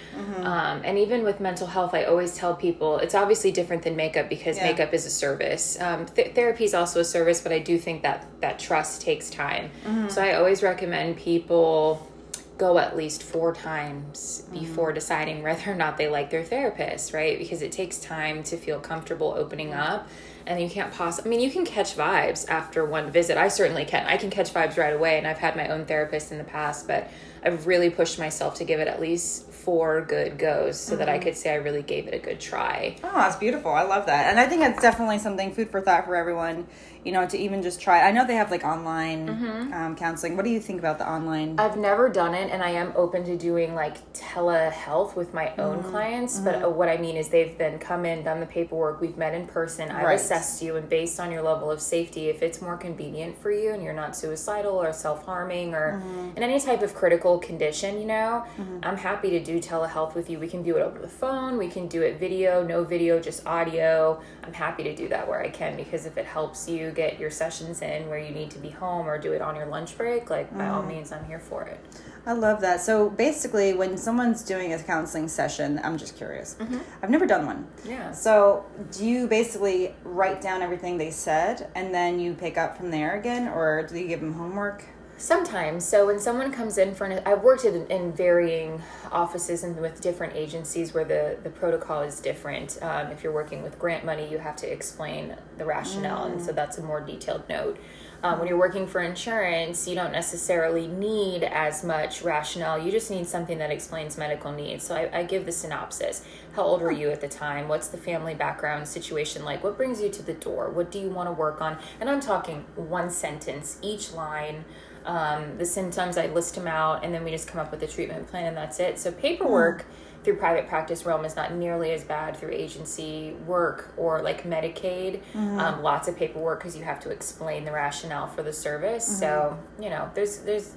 Um, 0.42 0.82
and 0.84 0.98
even 0.98 1.22
with 1.24 1.40
mental 1.40 1.66
health, 1.66 1.94
I 1.94 2.04
always 2.04 2.36
tell 2.36 2.54
people 2.54 2.98
it's 2.98 3.14
obviously 3.14 3.50
different 3.52 3.84
than 3.84 3.96
makeup 3.96 4.28
because 4.28 4.58
Yeah. 4.58 4.64
makeup 4.64 4.92
is 4.92 5.06
a 5.06 5.10
service. 5.10 5.80
Um, 5.80 6.04
th- 6.06 6.34
therapy 6.34 6.64
is 6.64 6.74
also 6.74 7.00
a 7.00 7.04
service, 7.04 7.40
but 7.40 7.52
I 7.52 7.58
do 7.60 7.78
think 7.78 8.02
that 8.02 8.26
that 8.42 8.58
trust 8.58 9.00
takes 9.00 9.30
time. 9.30 9.70
So 10.08 10.20
I 10.22 10.34
always 10.34 10.62
recommend 10.62 10.93
people 11.16 12.10
go 12.56 12.78
at 12.78 12.96
least 12.96 13.22
four 13.22 13.52
times 13.52 14.42
mm-hmm. 14.46 14.60
before 14.60 14.92
deciding 14.92 15.42
whether 15.42 15.72
or 15.72 15.74
not 15.74 15.96
they 15.96 16.08
like 16.08 16.30
their 16.30 16.44
therapist, 16.44 17.12
right? 17.12 17.38
Because 17.38 17.62
it 17.62 17.72
takes 17.72 17.98
time 17.98 18.42
to 18.44 18.56
feel 18.56 18.78
comfortable 18.78 19.34
opening 19.36 19.74
up. 19.74 20.08
And 20.46 20.60
you 20.60 20.68
can't 20.68 20.92
possibly, 20.92 21.28
I 21.28 21.30
mean, 21.30 21.40
you 21.40 21.50
can 21.50 21.64
catch 21.64 21.96
vibes 21.96 22.48
after 22.48 22.84
one 22.84 23.10
visit. 23.10 23.38
I 23.38 23.48
certainly 23.48 23.84
can. 23.86 24.06
I 24.06 24.18
can 24.18 24.30
catch 24.30 24.52
vibes 24.52 24.76
right 24.76 24.92
away. 24.92 25.18
And 25.18 25.26
I've 25.26 25.38
had 25.38 25.56
my 25.56 25.68
own 25.68 25.86
therapist 25.86 26.32
in 26.32 26.38
the 26.38 26.44
past, 26.44 26.86
but 26.86 27.10
I've 27.42 27.66
really 27.66 27.90
pushed 27.90 28.18
myself 28.18 28.54
to 28.56 28.64
give 28.64 28.78
it 28.78 28.86
at 28.86 29.00
least 29.00 29.50
four 29.64 30.02
good 30.02 30.38
goes 30.38 30.78
so 30.78 30.96
that 30.96 31.08
I 31.08 31.18
could 31.18 31.36
say 31.36 31.52
I 31.52 31.56
really 31.56 31.82
gave 31.82 32.06
it 32.08 32.14
a 32.14 32.18
good 32.18 32.40
try. 32.40 32.96
Oh, 33.02 33.10
that's 33.14 33.36
beautiful. 33.36 33.72
I 33.72 33.82
love 33.82 34.06
that. 34.06 34.30
And 34.30 34.38
I 34.38 34.46
think 34.46 34.62
it's 34.62 34.80
definitely 34.82 35.18
something 35.18 35.52
food 35.54 35.70
for 35.70 35.80
thought 35.80 36.04
for 36.04 36.16
everyone, 36.16 36.66
you 37.04 37.12
know, 37.12 37.26
to 37.26 37.38
even 37.38 37.62
just 37.62 37.80
try. 37.80 38.02
I 38.06 38.12
know 38.12 38.26
they 38.26 38.34
have 38.36 38.50
like 38.50 38.64
online 38.64 39.28
um, 39.72 39.96
counseling. 39.96 40.36
What 40.36 40.44
do 40.44 40.50
you 40.50 40.60
think 40.60 40.78
about 40.78 40.98
the 40.98 41.08
online? 41.10 41.58
I've 41.58 41.76
never 41.76 42.08
done 42.08 42.34
it, 42.34 42.50
and 42.50 42.62
I 42.62 42.70
am 42.70 42.92
open 42.96 43.24
to 43.24 43.36
doing 43.36 43.74
like 43.74 43.96
telehealth 44.12 45.16
with 45.16 45.32
my 45.34 45.52
own 45.58 45.74
Mm-hmm. 45.78 45.90
clients. 45.90 46.38
But 46.40 46.62
uh, 46.62 46.68
what 46.70 46.88
I 46.88 46.96
mean 46.98 47.16
is, 47.16 47.28
they've 47.28 47.56
then 47.58 47.78
come 47.78 48.04
in, 48.04 48.22
done 48.24 48.40
the 48.40 48.46
paperwork, 48.46 49.00
we've 49.00 49.16
met 49.16 49.34
in 49.34 49.46
person, 49.46 49.90
I've 49.90 50.04
Right. 50.04 50.14
assessed 50.14 50.62
you, 50.62 50.76
and 50.76 50.88
based 50.88 51.18
on 51.18 51.30
your 51.32 51.42
level 51.42 51.70
of 51.70 51.80
safety, 51.80 52.28
if 52.28 52.42
it's 52.42 52.60
more 52.62 52.76
convenient 52.76 53.38
for 53.40 53.50
you 53.50 53.72
and 53.72 53.82
you're 53.82 53.92
not 53.94 54.16
suicidal 54.16 54.72
or 54.80 54.92
self 54.92 55.24
harming 55.24 55.74
or 55.74 55.94
Mm-hmm. 55.94 56.36
in 56.36 56.42
any 56.42 56.60
type 56.60 56.82
of 56.82 56.94
critical 56.94 57.38
condition, 57.38 57.98
you 58.00 58.06
know, 58.06 58.44
I'm 58.82 58.96
happy 58.96 59.30
to 59.30 59.40
do 59.42 59.53
telehealth 59.60 60.14
with 60.14 60.28
you. 60.30 60.38
We 60.38 60.48
can 60.48 60.62
do 60.62 60.76
it 60.76 60.82
over 60.82 60.98
the 60.98 61.08
phone, 61.08 61.58
we 61.58 61.68
can 61.68 61.88
do 61.88 62.02
it 62.02 62.18
video, 62.18 62.62
no 62.62 62.84
video, 62.84 63.20
just 63.20 63.46
audio. 63.46 64.20
I'm 64.42 64.52
happy 64.52 64.82
to 64.84 64.94
do 64.94 65.08
that 65.08 65.26
where 65.28 65.40
I 65.40 65.48
can 65.50 65.76
because 65.76 66.06
if 66.06 66.16
it 66.16 66.26
helps 66.26 66.68
you 66.68 66.90
get 66.90 67.18
your 67.18 67.30
sessions 67.30 67.82
in 67.82 68.08
where 68.08 68.18
you 68.18 68.30
need 68.30 68.50
to 68.52 68.58
be 68.58 68.70
home 68.70 69.06
or 69.08 69.18
do 69.18 69.32
it 69.32 69.42
on 69.42 69.56
your 69.56 69.66
lunch 69.66 69.96
break, 69.96 70.30
like 70.30 70.56
by 70.56 70.68
all 70.68 70.80
Mm-hmm. 70.82 70.88
means, 70.88 71.12
I'm 71.12 71.24
here 71.24 71.38
for 71.38 71.62
it. 71.62 71.80
I 72.26 72.32
love 72.32 72.60
that. 72.62 72.80
So 72.80 73.10
basically, 73.10 73.74
when 73.74 73.98
someone's 73.98 74.42
doing 74.42 74.72
a 74.72 74.82
counseling 74.82 75.28
session, 75.28 75.78
I'm 75.84 75.98
just 75.98 76.16
curious. 76.16 76.56
I've 77.02 77.10
never 77.10 77.26
done 77.26 77.44
one. 77.46 77.66
Yeah. 77.84 78.12
So 78.12 78.64
do 78.92 79.04
you 79.06 79.26
basically 79.26 79.94
write 80.04 80.40
down 80.40 80.62
everything 80.62 80.96
they 80.96 81.10
said 81.10 81.70
and 81.74 81.94
then 81.94 82.18
you 82.18 82.32
pick 82.34 82.56
up 82.56 82.78
from 82.78 82.90
there 82.90 83.18
again, 83.18 83.48
or 83.48 83.86
do 83.86 83.98
you 83.98 84.08
give 84.08 84.20
them 84.20 84.32
homework? 84.32 84.84
Sometimes. 85.24 85.86
So 85.86 86.04
when 86.04 86.20
someone 86.20 86.52
comes 86.52 86.76
in 86.76 86.94
for 86.94 87.06
an, 87.06 87.22
I've 87.24 87.42
worked 87.42 87.64
in, 87.64 87.86
in 87.86 88.12
varying 88.12 88.82
offices 89.10 89.64
and 89.64 89.74
with 89.80 90.02
different 90.02 90.36
agencies 90.36 90.92
where 90.92 91.06
the, 91.06 91.38
the 91.42 91.48
protocol 91.48 92.02
is 92.02 92.20
different. 92.20 92.76
Um, 92.82 93.06
if 93.06 93.22
you're 93.22 93.32
working 93.32 93.62
with 93.62 93.78
grant 93.78 94.04
money, 94.04 94.30
you 94.30 94.36
have 94.36 94.54
to 94.56 94.70
explain 94.70 95.34
the 95.56 95.64
rationale, 95.64 96.24
and 96.24 96.42
so 96.42 96.52
that's 96.52 96.76
a 96.76 96.82
more 96.82 97.00
detailed 97.00 97.48
note. 97.48 97.78
Um, 98.22 98.38
when 98.38 98.48
you're 98.48 98.58
working 98.58 98.86
for 98.86 99.02
insurance, 99.02 99.88
you 99.88 99.94
don't 99.94 100.12
necessarily 100.12 100.88
need 100.88 101.42
as 101.42 101.84
much 101.84 102.22
rationale. 102.22 102.78
You 102.78 102.90
just 102.90 103.10
need 103.10 103.26
something 103.26 103.58
that 103.58 103.70
explains 103.70 104.16
medical 104.18 104.52
needs. 104.52 104.84
So 104.84 104.94
I, 104.94 105.20
I 105.20 105.22
give 105.24 105.44
the 105.44 105.52
synopsis. 105.52 106.24
How 106.52 106.62
old 106.62 106.80
were 106.80 106.92
you 106.92 107.10
at 107.10 107.20
the 107.20 107.28
time? 107.28 107.68
What's 107.68 107.88
the 107.88 107.98
family 107.98 108.34
background 108.34 108.88
situation 108.88 109.44
like? 109.44 109.62
What 109.62 109.76
brings 109.76 110.00
you 110.00 110.08
to 110.08 110.22
the 110.22 110.32
door? 110.32 110.70
What 110.70 110.90
do 110.90 110.98
you 110.98 111.10
want 111.10 111.28
to 111.28 111.32
work 111.32 111.60
on? 111.60 111.78
And 112.00 112.08
I'm 112.08 112.20
talking 112.20 112.64
one 112.76 113.10
sentence, 113.10 113.78
each 113.82 114.12
line 114.12 114.64
um, 115.04 115.58
the 115.58 115.66
symptoms, 115.66 116.16
I 116.16 116.26
list 116.26 116.54
them 116.54 116.66
out, 116.66 117.04
and 117.04 117.12
then 117.14 117.24
we 117.24 117.30
just 117.30 117.46
come 117.48 117.60
up 117.60 117.70
with 117.70 117.82
a 117.82 117.86
treatment 117.86 118.26
plan, 118.28 118.46
and 118.46 118.56
that's 118.56 118.80
it. 118.80 118.98
So 118.98 119.12
paperwork 119.12 119.84
through 120.24 120.36
private 120.36 120.66
practice 120.68 121.04
realm 121.04 121.24
is 121.26 121.36
not 121.36 121.52
nearly 121.52 121.92
as 121.92 122.02
bad 122.02 122.34
through 122.34 122.50
agency 122.50 123.34
work 123.46 123.92
or 123.98 124.22
like 124.22 124.44
Medicaid. 124.44 125.20
Um, 125.60 125.82
lots 125.82 126.08
of 126.08 126.16
paperwork 126.16 126.60
because 126.60 126.74
you 126.76 126.82
have 126.84 126.98
to 127.00 127.10
explain 127.10 127.64
the 127.66 127.72
rationale 127.72 128.26
for 128.28 128.42
the 128.42 128.52
service. 128.52 129.04
So 129.18 129.58
you 129.78 129.90
know, 129.90 130.10
there's 130.14 130.38
there's 130.38 130.76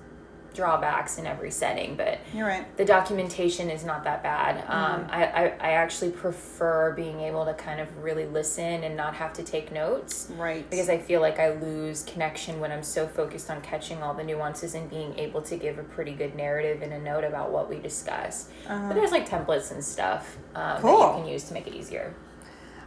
drawbacks 0.57 1.18
in 1.18 1.25
every 1.25 1.51
setting, 1.51 1.95
but 1.95 2.19
You're 2.33 2.48
right. 2.48 2.75
the 2.75 2.83
documentation 2.83 3.69
is 3.69 3.86
not 3.86 4.04
that 4.04 4.21
bad. 4.24 4.57
Um, 4.68 5.07
I, 5.09 5.25
I, 5.25 5.44
I 5.59 5.71
actually 5.74 6.12
prefer 6.12 6.92
being 6.94 7.21
able 7.21 7.45
to 7.45 7.54
kind 7.54 7.80
of 7.80 7.87
really 8.04 8.26
listen 8.26 8.83
and 8.83 8.97
not 8.97 9.14
have 9.16 9.31
to 9.33 9.44
take 9.44 9.71
notes 9.71 10.30
Right. 10.35 10.69
because 10.69 10.90
I 10.90 10.97
feel 10.97 11.21
like 11.21 11.40
I 11.40 11.54
lose 11.54 12.04
connection 12.04 12.59
when 12.59 12.71
I'm 12.73 12.83
so 12.83 13.07
focused 13.07 13.49
on 13.49 13.61
catching 13.61 14.04
all 14.04 14.14
the 14.14 14.23
nuances 14.23 14.73
and 14.76 14.90
being 14.90 15.18
able 15.18 15.42
to 15.44 15.56
give 15.56 15.78
a 15.80 15.83
pretty 15.83 16.11
good 16.14 16.35
narrative 16.35 16.81
in 16.81 16.92
a 16.92 16.99
note 16.99 17.23
about 17.23 17.52
what 17.52 17.69
we 17.69 17.78
discuss. 17.80 18.49
But 18.68 18.94
there's 18.94 19.11
like 19.11 19.30
templates 19.30 19.71
and 19.71 19.83
stuff 19.83 20.37
um, 20.56 20.81
that 20.81 20.83
you 20.83 21.21
can 21.23 21.28
use 21.28 21.44
to 21.45 21.54
make 21.54 21.68
it 21.68 21.73
easier. 21.76 22.14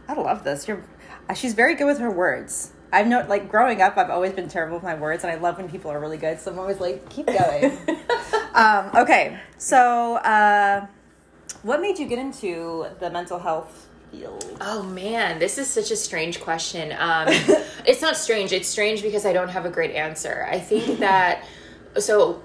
I 0.07 0.13
love 0.13 0.43
this. 0.43 0.67
You're, 0.67 0.83
uh, 1.29 1.33
she's 1.33 1.53
very 1.53 1.73
good 1.75 1.85
with 1.85 1.99
her 1.99 2.11
words. 2.11 2.73
I've 2.91 3.07
known, 3.07 3.27
like, 3.27 3.49
growing 3.49 3.81
up, 3.81 3.97
I've 3.97 4.09
always 4.09 4.33
been 4.33 4.49
terrible 4.49 4.75
with 4.75 4.83
my 4.83 4.95
words, 4.95 5.23
and 5.23 5.31
I 5.31 5.35
love 5.35 5.57
when 5.57 5.69
people 5.69 5.91
are 5.91 5.99
really 5.99 6.17
good. 6.17 6.39
So 6.39 6.51
I'm 6.51 6.59
always 6.59 6.79
like, 6.79 7.09
keep 7.09 7.27
going. 7.27 7.77
um, 8.53 8.91
okay, 8.95 9.39
so 9.57 10.15
uh, 10.17 10.85
what 11.63 11.81
made 11.81 11.99
you 11.99 12.07
get 12.07 12.19
into 12.19 12.87
the 12.99 13.09
mental 13.09 13.39
health 13.39 13.87
field? 14.11 14.57
Oh 14.61 14.83
man, 14.83 15.39
this 15.39 15.57
is 15.57 15.67
such 15.67 15.91
a 15.91 15.95
strange 15.95 16.41
question. 16.41 16.93
Um, 16.97 17.27
it's 17.85 18.01
not 18.01 18.17
strange. 18.17 18.51
It's 18.51 18.67
strange 18.67 19.01
because 19.01 19.25
I 19.25 19.33
don't 19.33 19.49
have 19.49 19.65
a 19.65 19.69
great 19.69 19.95
answer. 19.95 20.47
I 20.49 20.59
think 20.59 20.99
that 20.99 21.45
so. 21.97 22.41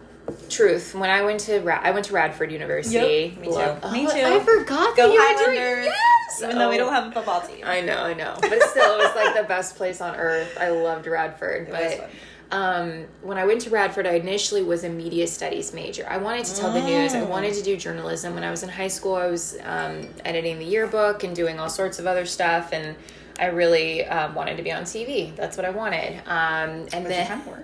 Truth. 0.48 0.94
When 0.94 1.10
I 1.10 1.22
went 1.22 1.40
to 1.40 1.60
Ra- 1.60 1.80
I 1.82 1.90
went 1.90 2.06
to 2.06 2.12
Radford 2.14 2.50
University. 2.52 3.32
Yep, 3.34 3.40
me 3.40 3.46
too. 3.48 3.52
Love- 3.52 3.92
Me 3.92 4.06
Oh, 4.06 4.14
too. 4.14 4.24
I 4.24 4.40
forgot 4.40 4.96
Go 4.96 5.08
that 5.08 5.12
you 5.14 5.20
were 5.20 5.44
doing- 5.52 5.58
Highlanders! 5.60 5.86
Yes. 5.86 6.42
Even 6.42 6.58
though 6.58 6.68
we 6.68 6.74
Oh. 6.76 6.78
don't 6.78 6.92
have 6.92 7.06
a 7.08 7.12
football 7.12 7.40
team. 7.40 7.64
I 7.64 7.80
know, 7.80 8.02
I 8.02 8.14
know. 8.14 8.34
But 8.40 8.62
still, 8.70 8.94
it 8.94 9.04
was 9.04 9.14
like 9.16 9.34
the 9.34 9.44
best 9.44 9.76
place 9.76 10.00
on 10.00 10.16
earth. 10.16 10.56
I 10.60 10.68
loved 10.70 11.06
Radford. 11.06 11.68
was 11.68 11.78
but 11.98 12.10
um, 12.56 13.06
when 13.22 13.38
I 13.38 13.44
went 13.44 13.60
to 13.62 13.70
Radford, 13.70 14.06
I 14.06 14.12
initially 14.12 14.62
was 14.62 14.84
a 14.84 14.88
media 14.88 15.26
studies 15.26 15.72
major. 15.72 16.06
I 16.08 16.16
wanted 16.18 16.44
to 16.46 16.56
tell 16.56 16.70
the 16.72 16.80
news. 16.82 17.14
I 17.14 17.22
wanted 17.22 17.54
to 17.54 17.62
do 17.62 17.76
journalism. 17.76 18.34
When 18.34 18.44
I 18.44 18.50
was 18.50 18.62
in 18.62 18.68
high 18.68 18.88
school, 18.88 19.16
I 19.16 19.26
was 19.26 19.56
um, 19.64 20.06
editing 20.24 20.58
the 20.58 20.64
yearbook 20.64 21.24
and 21.24 21.34
doing 21.34 21.58
all 21.58 21.68
sorts 21.70 21.98
of 21.98 22.06
other 22.06 22.24
stuff. 22.26 22.70
And 22.72 22.94
I 23.40 23.46
really 23.46 24.06
um, 24.06 24.34
wanted 24.34 24.56
to 24.58 24.62
be 24.62 24.70
on 24.72 24.82
TV. 24.84 25.34
That's 25.36 25.56
what 25.56 25.66
I 25.66 25.70
wanted. 25.70 26.18
Um, 26.26 26.70
and 26.70 26.90
But 26.90 27.08
then 27.08 27.26
kind 27.26 27.42
of. 27.48 27.54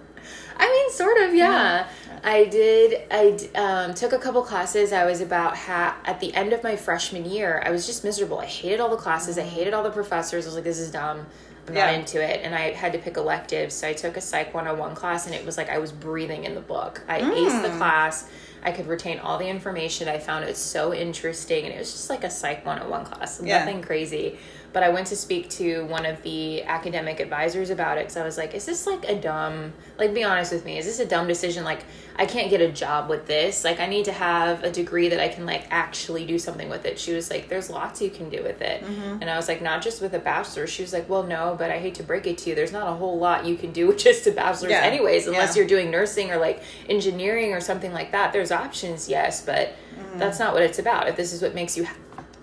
I 0.59 0.67
mean, 0.69 0.91
sort 0.93 1.17
of, 1.23 1.35
yeah. 1.35 1.87
I 2.25 2.45
did. 2.45 3.03
I 3.11 3.49
um, 3.59 3.95
took 3.95 4.13
a 4.13 4.19
couple 4.19 4.43
classes. 4.43 4.93
I 4.93 5.05
was 5.05 5.21
about 5.21 5.57
ha- 5.57 5.97
at 6.05 6.21
the 6.21 6.33
end 6.35 6.53
of 6.53 6.63
my 6.63 6.77
freshman 6.77 7.25
year. 7.25 7.63
I 7.67 7.71
was 7.71 7.85
just 7.87 8.05
miserable. 8.05 8.39
I 8.39 8.47
hated 8.47 8.79
all 8.81 8.89
the 8.91 8.97
classes. 8.97 9.39
I 9.39 9.43
hated 9.43 9.75
all 9.75 9.83
the 9.83 9.91
professors. 9.91 10.45
I 10.47 10.49
was 10.49 10.55
like, 10.55 10.65
this 10.65 10.79
is 10.79 10.91
dumb. 10.93 11.27
I'm 11.69 11.75
Yeah. 11.75 11.87
not 11.87 11.95
into 11.95 12.23
it. 12.23 12.41
And 12.45 12.55
I 12.55 12.73
had 12.73 12.93
to 12.93 12.99
pick 12.99 13.17
electives. 13.17 13.75
So 13.75 13.89
I 13.89 13.93
took 13.93 14.17
a 14.17 14.21
Psych 14.21 14.55
101 14.55 14.95
class, 14.95 15.27
and 15.27 15.35
it 15.35 15.45
was 15.45 15.57
like 15.57 15.69
I 15.69 15.79
was 15.79 15.91
breathing 15.93 16.45
in 16.45 16.55
the 16.55 16.61
book. 16.61 17.03
I 17.09 17.21
aced 17.21 17.63
the 17.63 17.77
class. 17.77 18.29
I 18.65 18.71
could 18.71 18.87
retain 18.87 19.19
all 19.19 19.39
the 19.39 19.49
information. 19.49 20.09
I 20.09 20.19
found 20.19 20.45
it 20.45 20.57
so 20.57 20.95
interesting. 20.95 21.65
And 21.65 21.75
it 21.75 21.79
was 21.79 21.91
just 21.91 22.09
like 22.09 22.23
a 22.23 22.31
Psych 22.31 22.65
101 22.65 23.05
class. 23.05 23.41
Yeah. 23.43 23.59
Nothing 23.59 23.83
crazy. 23.83 24.39
But 24.73 24.83
I 24.83 24.89
went 24.89 25.07
to 25.09 25.17
speak 25.17 25.51
to 25.51 25.85
one 25.85 26.07
of 26.07 26.23
the 26.23 26.63
academic 26.63 27.21
advisors 27.21 27.71
about 27.71 27.99
it 27.99 28.03
because 28.03 28.17
I 28.17 28.25
was 28.25 28.39
like, 28.39 28.55
is 28.55 28.65
this 28.65 28.87
like 28.87 29.05
a 29.05 29.21
dumb, 29.21 29.75
like, 29.99 30.15
be 30.15 30.25
honest 30.25 30.53
with 30.53 30.65
me, 30.65 30.79
is 30.79 30.87
this 30.87 30.99
a 30.99 31.07
dumb 31.07 31.27
decision? 31.27 31.63
Like, 31.65 31.85
I 32.17 32.27
can't 32.27 32.51
get 32.51 32.61
a 32.61 32.71
job 32.71 33.09
with 33.09 33.27
this. 33.27 33.65
Like, 33.65 33.81
I 33.81 33.87
need 33.87 34.05
to 34.07 34.13
have 34.13 34.63
a 34.65 34.71
degree 34.71 35.09
that 35.09 35.21
I 35.21 35.29
can, 35.29 35.47
like, 35.47 35.65
actually 35.71 36.27
do 36.27 36.39
something 36.39 36.69
with 36.69 36.85
it. 36.85 36.99
She 36.99 37.13
was 37.13 37.31
like, 37.31 37.49
there's 37.49 37.71
lots 37.71 38.01
you 38.03 38.11
can 38.11 38.29
do 38.29 38.43
with 38.43 38.61
it. 38.61 38.83
Mm-hmm. 38.83 39.19
And 39.21 39.31
I 39.31 39.37
was 39.37 39.49
like, 39.49 39.63
not 39.63 39.83
just 39.83 40.01
with 40.01 40.15
a 40.15 40.19
bachelor. 40.19 40.67
She 40.67 40.83
was 40.83 40.93
like, 40.93 41.09
well, 41.09 41.23
no, 41.23 41.55
but 41.59 41.71
I 41.71 41.79
hate 41.79 41.95
to 41.97 42.03
break 42.03 42.27
it 42.27 42.39
to 42.39 42.51
you. 42.51 42.57
There's 42.57 42.73
not 42.73 42.89
a 42.89 42.93
whole 42.93 43.19
lot 43.19 43.45
you 43.47 43.57
can 43.57 43.73
do 43.73 43.87
with 43.89 43.99
just 43.99 44.27
a 44.27 44.33
bachelor's, 44.33 44.73
Yeah. 44.73 44.81
anyways, 44.81 45.27
unless 45.27 45.55
Yeah. 45.55 45.61
you're 45.61 45.69
doing 45.69 45.91
nursing 45.91 46.31
or 46.31 46.39
like 46.39 46.63
engineering 46.89 47.53
or 47.53 47.61
something 47.61 47.93
like 47.93 48.13
that. 48.13 48.33
There's 48.33 48.53
options, 48.53 49.09
yes, 49.09 49.45
but 49.45 49.69
mm-hmm. 49.99 50.19
that's 50.19 50.39
not 50.39 50.55
what 50.55 50.63
it's 50.63 50.79
about. 50.79 51.09
If 51.09 51.17
this 51.17 51.33
is 51.33 51.43
what 51.43 51.55
makes 51.55 51.77
you, 51.77 51.85
ha- 51.85 51.95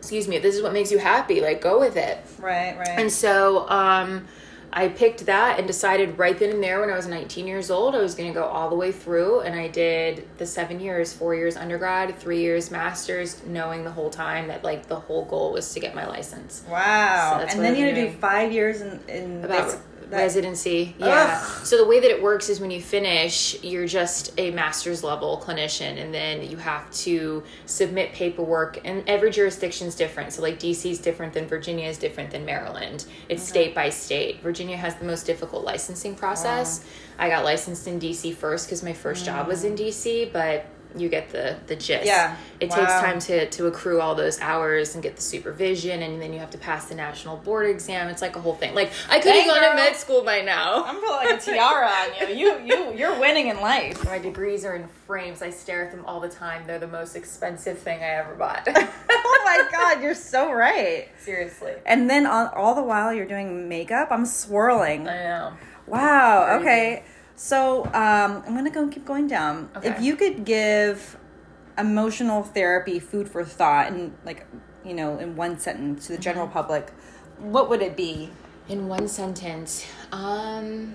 excuse 0.10 0.28
me, 0.28 0.38
if 0.38 0.42
this 0.42 0.56
is 0.56 0.64
what 0.64 0.74
makes 0.74 0.92
you 0.92 0.98
happy, 0.98 1.40
like, 1.40 1.62
go 1.62 1.80
with 1.80 1.96
it. 1.96 2.18
Right, 2.40 2.76
right. 2.76 2.98
And 2.98 3.12
so 3.12 3.70
um, 3.70 4.26
I 4.74 4.88
picked 4.88 5.28
that 5.28 5.60
and 5.60 5.68
decided 5.68 6.18
right 6.18 6.36
then 6.36 6.50
and 6.50 6.64
there 6.64 6.80
when 6.80 6.90
I 6.90 6.96
was 6.96 7.06
19 7.06 7.46
years 7.46 7.70
old, 7.70 7.94
I 7.94 8.00
was 8.00 8.16
going 8.16 8.28
to 8.28 8.34
go 8.34 8.46
all 8.46 8.72
the 8.72 8.76
way 8.76 8.92
through. 8.92 9.42
And 9.42 9.54
I 9.54 9.68
did 9.68 10.28
the 10.40 10.48
seven 10.48 10.80
years 10.80 11.14
four 11.14 11.36
years 11.36 11.56
undergrad, 11.56 12.18
three 12.18 12.40
years 12.40 12.72
master's, 12.72 13.46
knowing 13.46 13.84
the 13.84 13.92
whole 13.92 14.10
time 14.10 14.48
that 14.48 14.64
like 14.64 14.88
the 14.88 15.00
whole 15.00 15.26
goal 15.26 15.54
was 15.54 15.72
to 15.76 15.80
get 15.80 15.94
my 15.94 16.08
license. 16.08 16.64
wow. 16.68 17.38
So 17.40 17.46
and 17.46 17.64
then 17.64 17.76
you 17.76 17.86
had 17.86 17.94
to 17.94 18.08
do 18.08 18.12
five 18.18 18.52
years 18.52 18.82
in, 18.82 19.00
in 19.08 19.44
About 19.44 19.78
residency. 20.10 20.96
Yeah. 20.98 21.40
Ugh. 21.42 21.66
So 21.66 21.78
the 21.78 21.86
way 21.86 22.00
that 22.00 22.10
it 22.10 22.22
works 22.22 22.50
is 22.50 22.60
when 22.60 22.72
you 22.72 22.82
finish, 22.82 23.62
you're 23.64 23.88
just 23.88 24.34
a 24.38 24.52
master's 24.52 25.04
level 25.04 25.42
clinician, 25.44 26.02
and 26.02 26.14
then 26.14 26.50
you 26.50 26.58
have 26.58 26.90
to 26.92 27.44
submit 27.66 28.14
paperwork. 28.14 28.80
And 28.86 29.04
every 29.08 29.32
jurisdiction 29.32 29.88
is 29.88 29.96
different. 29.96 30.34
So 30.34 30.42
like 30.42 30.60
DC 30.60 30.90
is 30.90 31.00
different 31.00 31.34
than 31.34 31.48
Virginia 31.48 31.88
is 31.88 31.98
different 31.98 32.32
than 32.32 32.46
Maryland. 32.46 33.06
It's 33.28 33.44
state 33.44 33.76
by 33.76 33.90
state. 33.90 34.42
Virginia 34.42 34.78
has 34.78 34.96
the 34.96 35.06
most 35.06 35.26
difficult 35.26 35.64
licensing 35.64 36.16
process. 36.16 36.84
I 37.18 37.30
got 37.30 37.44
licensed 37.44 37.88
in 37.88 38.00
DC 38.00 38.34
first 38.36 38.68
because 38.68 38.82
my 38.82 38.94
first 38.94 39.26
job 39.26 39.48
was 39.48 39.64
in 39.64 39.76
mm. 39.76 39.88
DC, 39.88 40.32
but 40.32 40.66
you 40.96 41.08
get 41.08 41.30
the 41.30 41.58
the 41.68 41.76
gist. 41.76 42.06
Yeah. 42.06 42.36
It 42.60 42.72
takes 42.72 42.92
time 42.94 43.20
to 43.20 43.50
to 43.50 43.68
accrue 43.68 44.02
all 44.02 44.16
those 44.16 44.40
hours 44.40 44.96
and 44.96 45.04
get 45.04 45.16
the 45.16 45.22
supervision, 45.22 46.02
and 46.02 46.22
then 46.22 46.34
you 46.34 46.40
have 46.40 46.50
to 46.52 46.58
pass 46.58 46.86
the 46.86 46.96
national 46.96 47.38
board 47.38 47.70
exam. 47.70 48.10
It's 48.10 48.22
like 48.22 48.36
a 48.36 48.42
whole 48.42 48.56
thing. 48.56 48.74
Like 48.74 48.92
I 49.10 49.20
could 49.20 49.34
have 49.36 49.46
gone 49.46 49.70
to 49.70 49.76
med 49.76 49.96
school 49.96 50.24
by 50.24 50.42
now. 50.42 50.84
I'm 50.84 50.96
putting 50.96 51.30
like 51.30 51.30
a 51.30 51.38
tiara 51.52 51.88
on 51.88 52.30
you. 52.30 52.36
You, 52.36 52.60
you, 52.66 52.94
you're 52.96 53.20
winning 53.20 53.48
in 53.48 53.60
life. 53.60 54.04
My 54.06 54.18
degrees 54.18 54.66
are 54.66 54.76
in 54.76 54.88
frames. 55.06 55.42
I 55.42 55.50
stare 55.50 55.86
at 55.86 55.92
them 55.92 56.04
all 56.06 56.20
the 56.20 56.30
time. 56.30 56.66
They're 56.66 56.80
the 56.80 56.88
most 56.88 57.16
expensive 57.16 57.78
thing 57.78 58.00
I 58.00 58.16
ever 58.16 58.36
bought. 58.36 58.68
oh 58.68 59.42
my 59.46 59.68
god, 59.72 60.02
you're 60.02 60.16
so 60.16 60.52
right. 60.52 61.10
Seriously. 61.20 61.74
And 61.86 62.10
then 62.10 62.26
on, 62.26 62.48
all 62.56 62.76
the 62.76 62.84
while 62.84 63.14
you're 63.14 63.28
doing 63.28 63.70
makeup, 63.70 64.10
I'm 64.12 64.26
swirling. 64.26 65.08
I 65.08 65.24
know. 65.24 65.54
Wow. 65.86 66.60
Okay. 66.60 67.04
So 67.40 67.86
um, 67.86 68.44
I'm 68.46 68.54
gonna 68.54 68.70
go 68.70 68.86
keep 68.90 69.06
going 69.06 69.28
down. 69.28 69.70
Okay. 69.78 69.88
If 69.88 70.02
you 70.02 70.18
could 70.18 70.44
give 70.44 71.18
emotional 71.78 72.44
therapy 72.44 73.00
food 73.00 73.30
for 73.30 73.46
thought, 73.46 73.88
and 73.88 74.14
like 74.26 74.46
you 74.84 74.94
know, 74.94 75.18
in 75.18 75.38
one 75.38 75.58
sentence 75.58 76.08
to 76.08 76.14
the 76.14 76.20
general 76.20 76.48
Mm-hmm. 76.48 76.54
public, 76.54 76.92
what 77.38 77.70
would 77.70 77.82
it 77.82 77.96
be? 77.96 78.30
In 78.68 78.90
one 78.90 79.08
sentence, 79.08 79.86
um, 80.12 80.94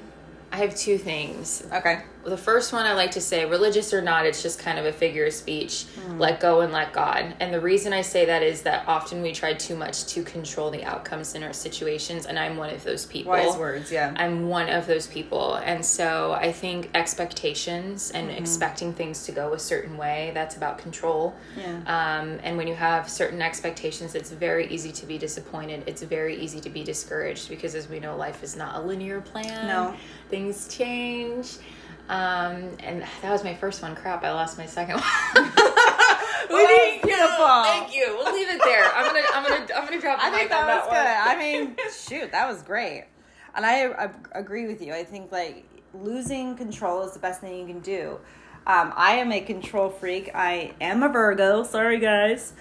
I 0.53 0.59
have 0.59 0.77
two 0.77 0.99
things. 0.99 1.67
Okay. 1.73 2.03
The 2.25 2.37
first 2.37 2.73
one 2.73 2.87
I 2.87 2.95
like 2.95 3.11
to 3.13 3.21
say, 3.21 3.45
religious 3.45 3.93
or 3.93 4.01
not, 4.01 4.25
it's 4.25 4.43
just 4.43 4.59
kind 4.59 4.79
of 4.79 4.87
a 4.87 4.93
figure 4.93 5.27
of 5.27 5.33
speech. 5.33 5.87
Let 6.17 6.41
go 6.41 6.61
and 6.61 6.73
let 6.73 6.93
God. 6.93 7.35
And 7.41 7.53
the 7.53 7.61
reason 7.61 7.93
I 7.93 8.03
say 8.03 8.25
that 8.25 8.43
is 8.43 8.63
that 8.63 8.87
often 8.89 9.21
we 9.21 9.33
try 9.33 9.53
too 9.53 9.77
much 9.77 10.07
to 10.07 10.23
control 10.23 10.71
the 10.71 10.85
outcomes 10.85 11.35
in 11.35 11.43
our 11.43 11.53
situations, 11.53 12.27
and 12.27 12.39
I'm 12.39 12.57
one 12.57 12.71
of 12.71 12.83
those 12.85 13.05
people. 13.07 13.33
Wise 13.33 13.57
words. 13.57 13.93
Yeah. 13.93 14.15
I'm 14.17 14.49
one 14.49 14.69
of 14.69 14.87
those 14.87 15.07
people. 15.07 15.57
And 15.57 15.85
so 15.85 16.33
I 16.33 16.53
think 16.53 16.91
expectations 16.95 18.11
and 18.11 18.31
expecting 18.31 18.93
things 18.93 19.25
to 19.27 19.33
go 19.33 19.53
a 19.53 19.59
certain 19.59 19.97
way, 19.97 20.31
that's 20.35 20.57
about 20.57 20.79
control. 20.79 21.35
Yeah. 21.57 21.77
Um, 21.87 22.39
and 22.43 22.57
when 22.57 22.67
you 22.67 22.75
have 22.75 23.09
certain 23.09 23.43
expectations, 23.43 24.15
it's 24.15 24.31
very 24.31 24.67
easy 24.69 24.93
to 24.93 25.07
be 25.07 25.19
disappointed. 25.19 25.83
It's 25.87 26.03
very 26.03 26.37
easy 26.37 26.61
to 26.61 26.71
be 26.71 26.85
discouraged 26.85 27.49
because, 27.49 27.75
as 27.75 27.89
we 27.89 28.01
know, 28.01 28.17
life 28.17 28.43
is 28.43 28.57
not 28.57 28.77
a 28.77 28.81
linear 28.81 29.21
plan. 29.21 29.67
No. 29.67 29.95
Things 30.31 30.69
change. 30.75 31.59
Um, 32.09 32.77
and 32.81 33.03
that 33.23 33.31
was 33.31 33.45
my 33.45 33.55
first 33.55 33.83
one. 33.83 33.95
Crap, 33.95 34.25
I 34.25 34.33
lost 34.33 34.59
my 34.59 34.67
second 34.67 35.01
one. 35.01 35.53
We 36.51 36.67
did 36.67 37.03
beautiful. 37.03 37.63
Thank 37.65 37.95
you. 37.95 38.17
We'll 38.19 38.33
leave 38.33 38.49
it 38.49 38.61
there. 38.63 38.85
I'm 38.95 39.07
gonna, 39.07 39.27
I'm 39.35 39.43
gonna, 39.45 39.67
I'm 39.75 39.85
gonna 39.87 40.01
drop 40.01 40.19
the 40.19 40.27
I 40.27 40.31
think 40.31 40.51
that 40.51 40.67
was 40.67 40.91
that 40.91 41.25
good. 41.25 41.37
I 41.37 41.39
mean, 41.39 41.77
shoot, 41.91 42.33
that 42.33 42.47
was 42.47 42.63
great. 42.63 43.07
And 43.55 43.65
I, 43.65 43.87
I 43.87 44.11
agree 44.33 44.67
with 44.67 44.83
you. 44.83 44.93
I 44.93 45.05
think 45.05 45.33
like 45.33 45.65
losing 45.95 46.57
control 46.57 47.03
is 47.03 47.13
the 47.13 47.19
best 47.19 47.41
thing 47.41 47.59
you 47.59 47.67
can 47.67 47.81
do. 47.81 48.19
Um, 48.67 48.93
I 48.97 49.15
am 49.15 49.31
a 49.33 49.41
control 49.41 49.91
freak. 49.91 50.31
I 50.35 50.75
am 50.81 51.03
a 51.03 51.09
Virgo. 51.09 51.65
Sorry, 51.65 51.99
guys. 51.99 52.53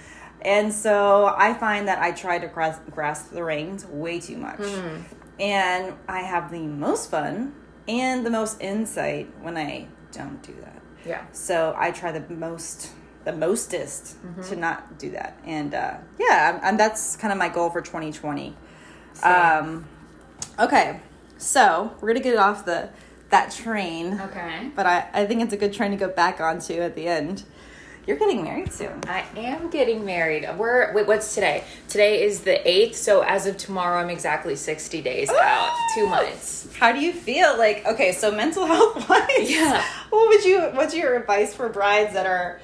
And 0.42 0.74
so 0.74 1.34
I 1.38 1.54
find 1.54 1.88
that 1.88 2.00
I 2.00 2.12
try 2.12 2.38
to 2.38 2.48
grasp, 2.48 2.82
grasp 2.92 3.32
the 3.32 3.44
reins 3.44 3.86
way 3.86 4.20
too 4.20 4.38
much. 4.38 4.60
And 5.40 5.94
I 6.08 6.20
have 6.20 6.52
the 6.52 6.60
most 6.62 7.10
fun 7.10 7.54
and 7.88 8.26
the 8.26 8.30
most 8.30 8.62
insight 8.62 9.30
when 9.42 9.58
I 9.58 9.88
don't 10.12 10.42
do 10.42 10.54
that. 10.62 10.82
Yeah. 11.06 11.26
So 11.32 11.74
I 11.78 11.92
try 11.92 12.12
the 12.12 12.24
most, 12.34 12.92
the 13.26 13.34
mostest 13.34 14.16
to 14.50 14.56
not 14.56 14.98
do 15.00 15.10
that. 15.12 15.38
And 15.46 15.74
uh, 15.74 15.98
yeah, 16.20 16.60
and 16.64 16.80
that's 16.80 17.16
kind 17.18 17.32
of 17.32 17.38
my 17.38 17.50
goal 17.50 17.70
for 17.70 17.82
2020. 17.82 18.56
Um, 19.24 19.86
okay, 20.60 21.00
so 21.38 21.92
we're 22.02 22.08
gonna 22.10 22.20
get 22.22 22.38
off 22.38 22.66
the 22.66 22.90
that 23.30 23.52
train, 23.52 24.20
Okay. 24.22 24.70
but 24.76 24.86
I, 24.86 25.08
I 25.12 25.26
think 25.26 25.42
it's 25.42 25.54
a 25.54 25.58
good 25.58 25.74
train 25.74 25.90
to 25.92 25.98
go 25.98 26.08
back 26.08 26.40
onto 26.40 26.74
at 26.82 26.96
the 26.96 27.08
end. 27.08 27.44
You're 28.06 28.18
getting 28.18 28.44
married 28.44 28.74
soon. 28.74 29.00
I 29.08 29.24
am 29.38 29.70
getting 29.70 30.04
married. 30.04 30.46
We're 30.58 30.94
wait, 30.94 31.08
what's 31.08 31.34
today? 31.36 31.64
Today 31.88 32.24
is 32.24 32.42
the 32.42 32.68
eighth, 32.70 32.98
so 32.98 33.22
as 33.22 33.46
of 33.48 33.56
tomorrow, 33.56 34.00
I'm 34.02 34.10
exactly 34.10 34.56
sixty 34.58 35.02
days 35.02 35.30
out. 35.42 35.74
Two 35.96 36.08
months. 36.08 36.68
How 36.78 36.92
do 36.92 37.00
you 37.00 37.14
feel? 37.14 37.58
Like, 37.58 37.86
okay, 37.86 38.12
so 38.12 38.32
mental 38.32 38.66
health 38.66 39.08
wise, 39.10 39.50
Yeah. 39.50 39.84
What 40.10 40.28
would 40.28 40.44
you? 40.44 40.62
What's 40.74 40.94
your 40.94 41.16
advice 41.18 41.54
for 41.54 41.70
brides 41.70 42.14
that 42.14 42.26
are, 42.26 42.60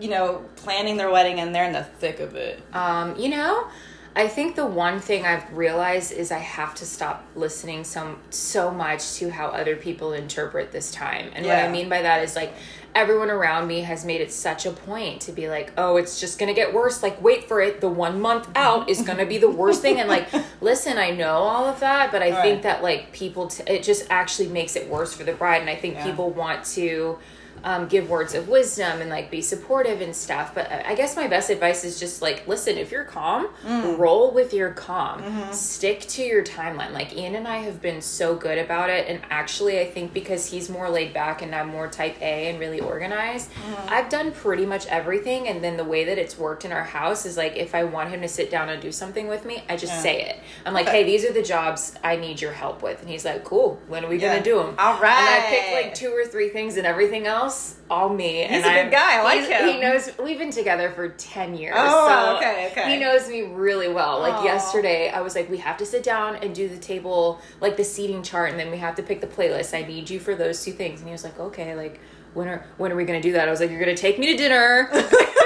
you 0.00 0.08
know, 0.08 0.44
planning 0.56 0.96
their 0.96 1.10
wedding 1.10 1.38
and 1.38 1.54
they're 1.54 1.64
in 1.66 1.72
the 1.72 1.84
thick 1.84 2.18
of 2.18 2.34
it? 2.34 2.60
Um, 2.72 3.16
you 3.16 3.28
know, 3.28 3.68
I 4.14 4.28
think 4.28 4.56
the 4.56 4.66
one 4.66 5.00
thing 5.00 5.24
I've 5.24 5.50
realized 5.56 6.12
is 6.12 6.30
I 6.30 6.38
have 6.38 6.74
to 6.76 6.84
stop 6.84 7.24
listening 7.34 7.82
so 7.84 8.18
so 8.30 8.70
much 8.70 9.14
to 9.14 9.30
how 9.30 9.46
other 9.48 9.74
people 9.76 10.12
interpret 10.12 10.70
this 10.70 10.90
time. 10.90 11.30
And 11.34 11.46
what 11.46 11.58
I 11.58 11.68
mean 11.68 11.88
by 11.88 12.02
that 12.02 12.22
is 12.22 12.36
like 12.36 12.52
everyone 12.94 13.30
around 13.30 13.66
me 13.68 13.80
has 13.80 14.04
made 14.04 14.20
it 14.20 14.30
such 14.30 14.66
a 14.66 14.70
point 14.70 15.22
to 15.22 15.32
be 15.32 15.48
like, 15.48 15.72
"Oh, 15.78 15.96
it's 15.96 16.20
just 16.20 16.38
going 16.38 16.48
to 16.48 16.54
get 16.54 16.74
worse. 16.74 17.02
Like 17.02 17.22
wait 17.22 17.48
for 17.48 17.62
it. 17.62 17.80
The 17.80 17.88
1 17.88 18.20
month 18.20 18.50
out 18.54 18.90
is 18.90 19.00
going 19.00 19.16
to 19.18 19.24
be 19.24 19.38
the 19.38 19.50
worst 19.50 19.80
thing." 19.80 19.98
And 19.98 20.10
like, 20.10 20.28
listen, 20.60 20.98
I 20.98 21.10
know 21.10 21.36
all 21.36 21.64
of 21.64 21.80
that, 21.80 22.12
but 22.12 22.22
I 22.22 22.32
Right. 22.32 22.42
think 22.42 22.62
that 22.64 22.82
like 22.82 23.12
people 23.12 23.46
t- 23.48 23.62
it 23.66 23.82
just 23.82 24.06
actually 24.10 24.48
makes 24.48 24.76
it 24.76 24.88
worse 24.90 25.14
for 25.14 25.24
the 25.24 25.32
bride 25.32 25.62
and 25.62 25.70
I 25.70 25.76
think 25.76 25.94
Yeah. 25.94 26.04
people 26.04 26.28
want 26.30 26.64
to 26.74 27.18
um, 27.64 27.88
give 27.88 28.08
words 28.08 28.34
of 28.34 28.48
wisdom 28.48 29.00
and 29.00 29.10
like 29.10 29.30
be 29.30 29.42
supportive 29.42 30.00
and 30.00 30.14
stuff. 30.14 30.54
But 30.54 30.70
I 30.70 30.92
I 30.92 30.94
guess 30.94 31.16
my 31.16 31.26
best 31.26 31.48
advice 31.48 31.84
is 31.84 31.98
just 31.98 32.20
like, 32.20 32.46
listen, 32.46 32.76
if 32.76 32.90
you're 32.92 33.04
calm, 33.04 33.48
mm. 33.64 33.96
roll 33.98 34.30
with 34.30 34.52
your 34.52 34.70
calm. 34.72 35.22
Mm-hmm. 35.22 35.52
Stick 35.52 36.00
to 36.00 36.22
your 36.22 36.44
timeline. 36.44 36.92
Like 36.92 37.16
Ian 37.16 37.34
and 37.34 37.48
I 37.48 37.58
have 37.58 37.80
been 37.80 38.02
so 38.02 38.34
good 38.36 38.58
about 38.58 38.90
it. 38.90 39.06
And 39.08 39.22
actually, 39.30 39.80
I 39.80 39.86
think 39.90 40.12
because 40.12 40.46
he's 40.46 40.68
more 40.68 40.90
laid 40.90 41.14
back 41.14 41.40
and 41.40 41.54
I'm 41.54 41.68
more 41.68 41.88
type 41.88 42.20
A 42.20 42.48
and 42.50 42.60
really 42.60 42.80
organized, 42.80 43.50
mm-hmm. 43.52 43.88
I've 43.88 44.10
done 44.10 44.32
pretty 44.32 44.66
much 44.66 44.86
everything. 44.88 45.48
And 45.48 45.64
then 45.64 45.76
the 45.78 45.84
way 45.84 46.04
that 46.04 46.18
it's 46.18 46.36
worked 46.38 46.64
in 46.66 46.72
our 46.72 46.84
house 46.84 47.24
is 47.24 47.36
like, 47.36 47.56
if 47.56 47.74
I 47.74 47.84
want 47.84 48.10
him 48.10 48.20
to 48.20 48.28
sit 48.28 48.50
down 48.50 48.68
and 48.68 48.82
do 48.82 48.92
something 48.92 49.28
with 49.28 49.44
me, 49.46 49.64
I 49.68 49.76
just 49.76 49.94
Yeah. 49.94 50.02
say 50.02 50.22
it. 50.24 50.40
I'm 50.66 50.74
like, 50.74 50.88
Okay. 50.88 50.98
hey, 50.98 51.04
these 51.04 51.24
are 51.24 51.32
the 51.32 51.42
jobs 51.42 51.94
I 52.04 52.16
need 52.16 52.40
your 52.40 52.52
help 52.52 52.82
with. 52.82 53.00
And 53.00 53.08
he's 53.08 53.24
like, 53.24 53.44
cool, 53.44 53.80
when 53.88 54.04
are 54.04 54.08
we 54.08 54.18
Yeah. 54.18 54.28
going 54.28 54.42
to 54.42 54.50
do 54.50 54.56
them? 54.58 54.74
All 54.78 55.00
right. 55.00 55.18
And 55.18 55.28
I 55.28 55.48
pick 55.48 55.72
like 55.84 55.94
two 55.94 56.10
or 56.10 56.26
three 56.26 56.50
things 56.50 56.76
and 56.76 56.86
everything 56.86 57.26
else 57.26 57.51
all 57.90 58.08
me. 58.08 58.46
He's 58.46 58.64
a 58.64 58.82
good 58.82 58.90
guy. 58.90 59.18
I 59.18 59.22
like 59.22 59.48
him. 59.48 59.68
He 59.68 59.80
knows 59.80 60.10
we've 60.22 60.38
been 60.38 60.50
together 60.50 60.90
for 60.90 61.10
ten 61.10 61.54
years. 61.54 61.74
Oh, 61.76 62.08
so 62.08 62.36
okay, 62.36 62.68
okay. 62.70 62.92
He 62.92 62.98
knows 62.98 63.28
me 63.28 63.42
really 63.42 63.88
well. 63.88 64.20
Like 64.20 64.34
Aw. 64.34 64.44
yesterday, 64.44 65.10
I 65.10 65.20
was 65.20 65.34
like, 65.34 65.50
we 65.50 65.58
have 65.58 65.76
to 65.78 65.86
sit 65.86 66.02
down 66.02 66.36
and 66.36 66.54
do 66.54 66.68
the 66.68 66.78
table, 66.78 67.40
like 67.60 67.76
the 67.76 67.84
seating 67.84 68.22
chart, 68.22 68.50
and 68.50 68.58
then 68.58 68.70
we 68.70 68.78
have 68.78 68.94
to 68.96 69.02
pick 69.02 69.20
the 69.20 69.26
playlist. 69.26 69.76
I 69.76 69.82
need 69.86 70.08
you 70.08 70.20
for 70.20 70.34
those 70.34 70.64
two 70.64 70.72
things. 70.72 71.00
And 71.00 71.08
he 71.08 71.12
was 71.12 71.24
like, 71.24 71.38
okay, 71.38 71.74
like 71.74 72.00
when 72.34 72.48
are 72.48 72.66
when 72.78 72.92
are 72.92 72.96
we 72.96 73.04
gonna 73.04 73.22
do 73.22 73.32
that? 73.32 73.48
I 73.48 73.50
was 73.50 73.60
like, 73.60 73.70
you're 73.70 73.80
gonna 73.80 73.96
take 73.96 74.18
me 74.18 74.26
to 74.26 74.36
dinner. 74.36 74.88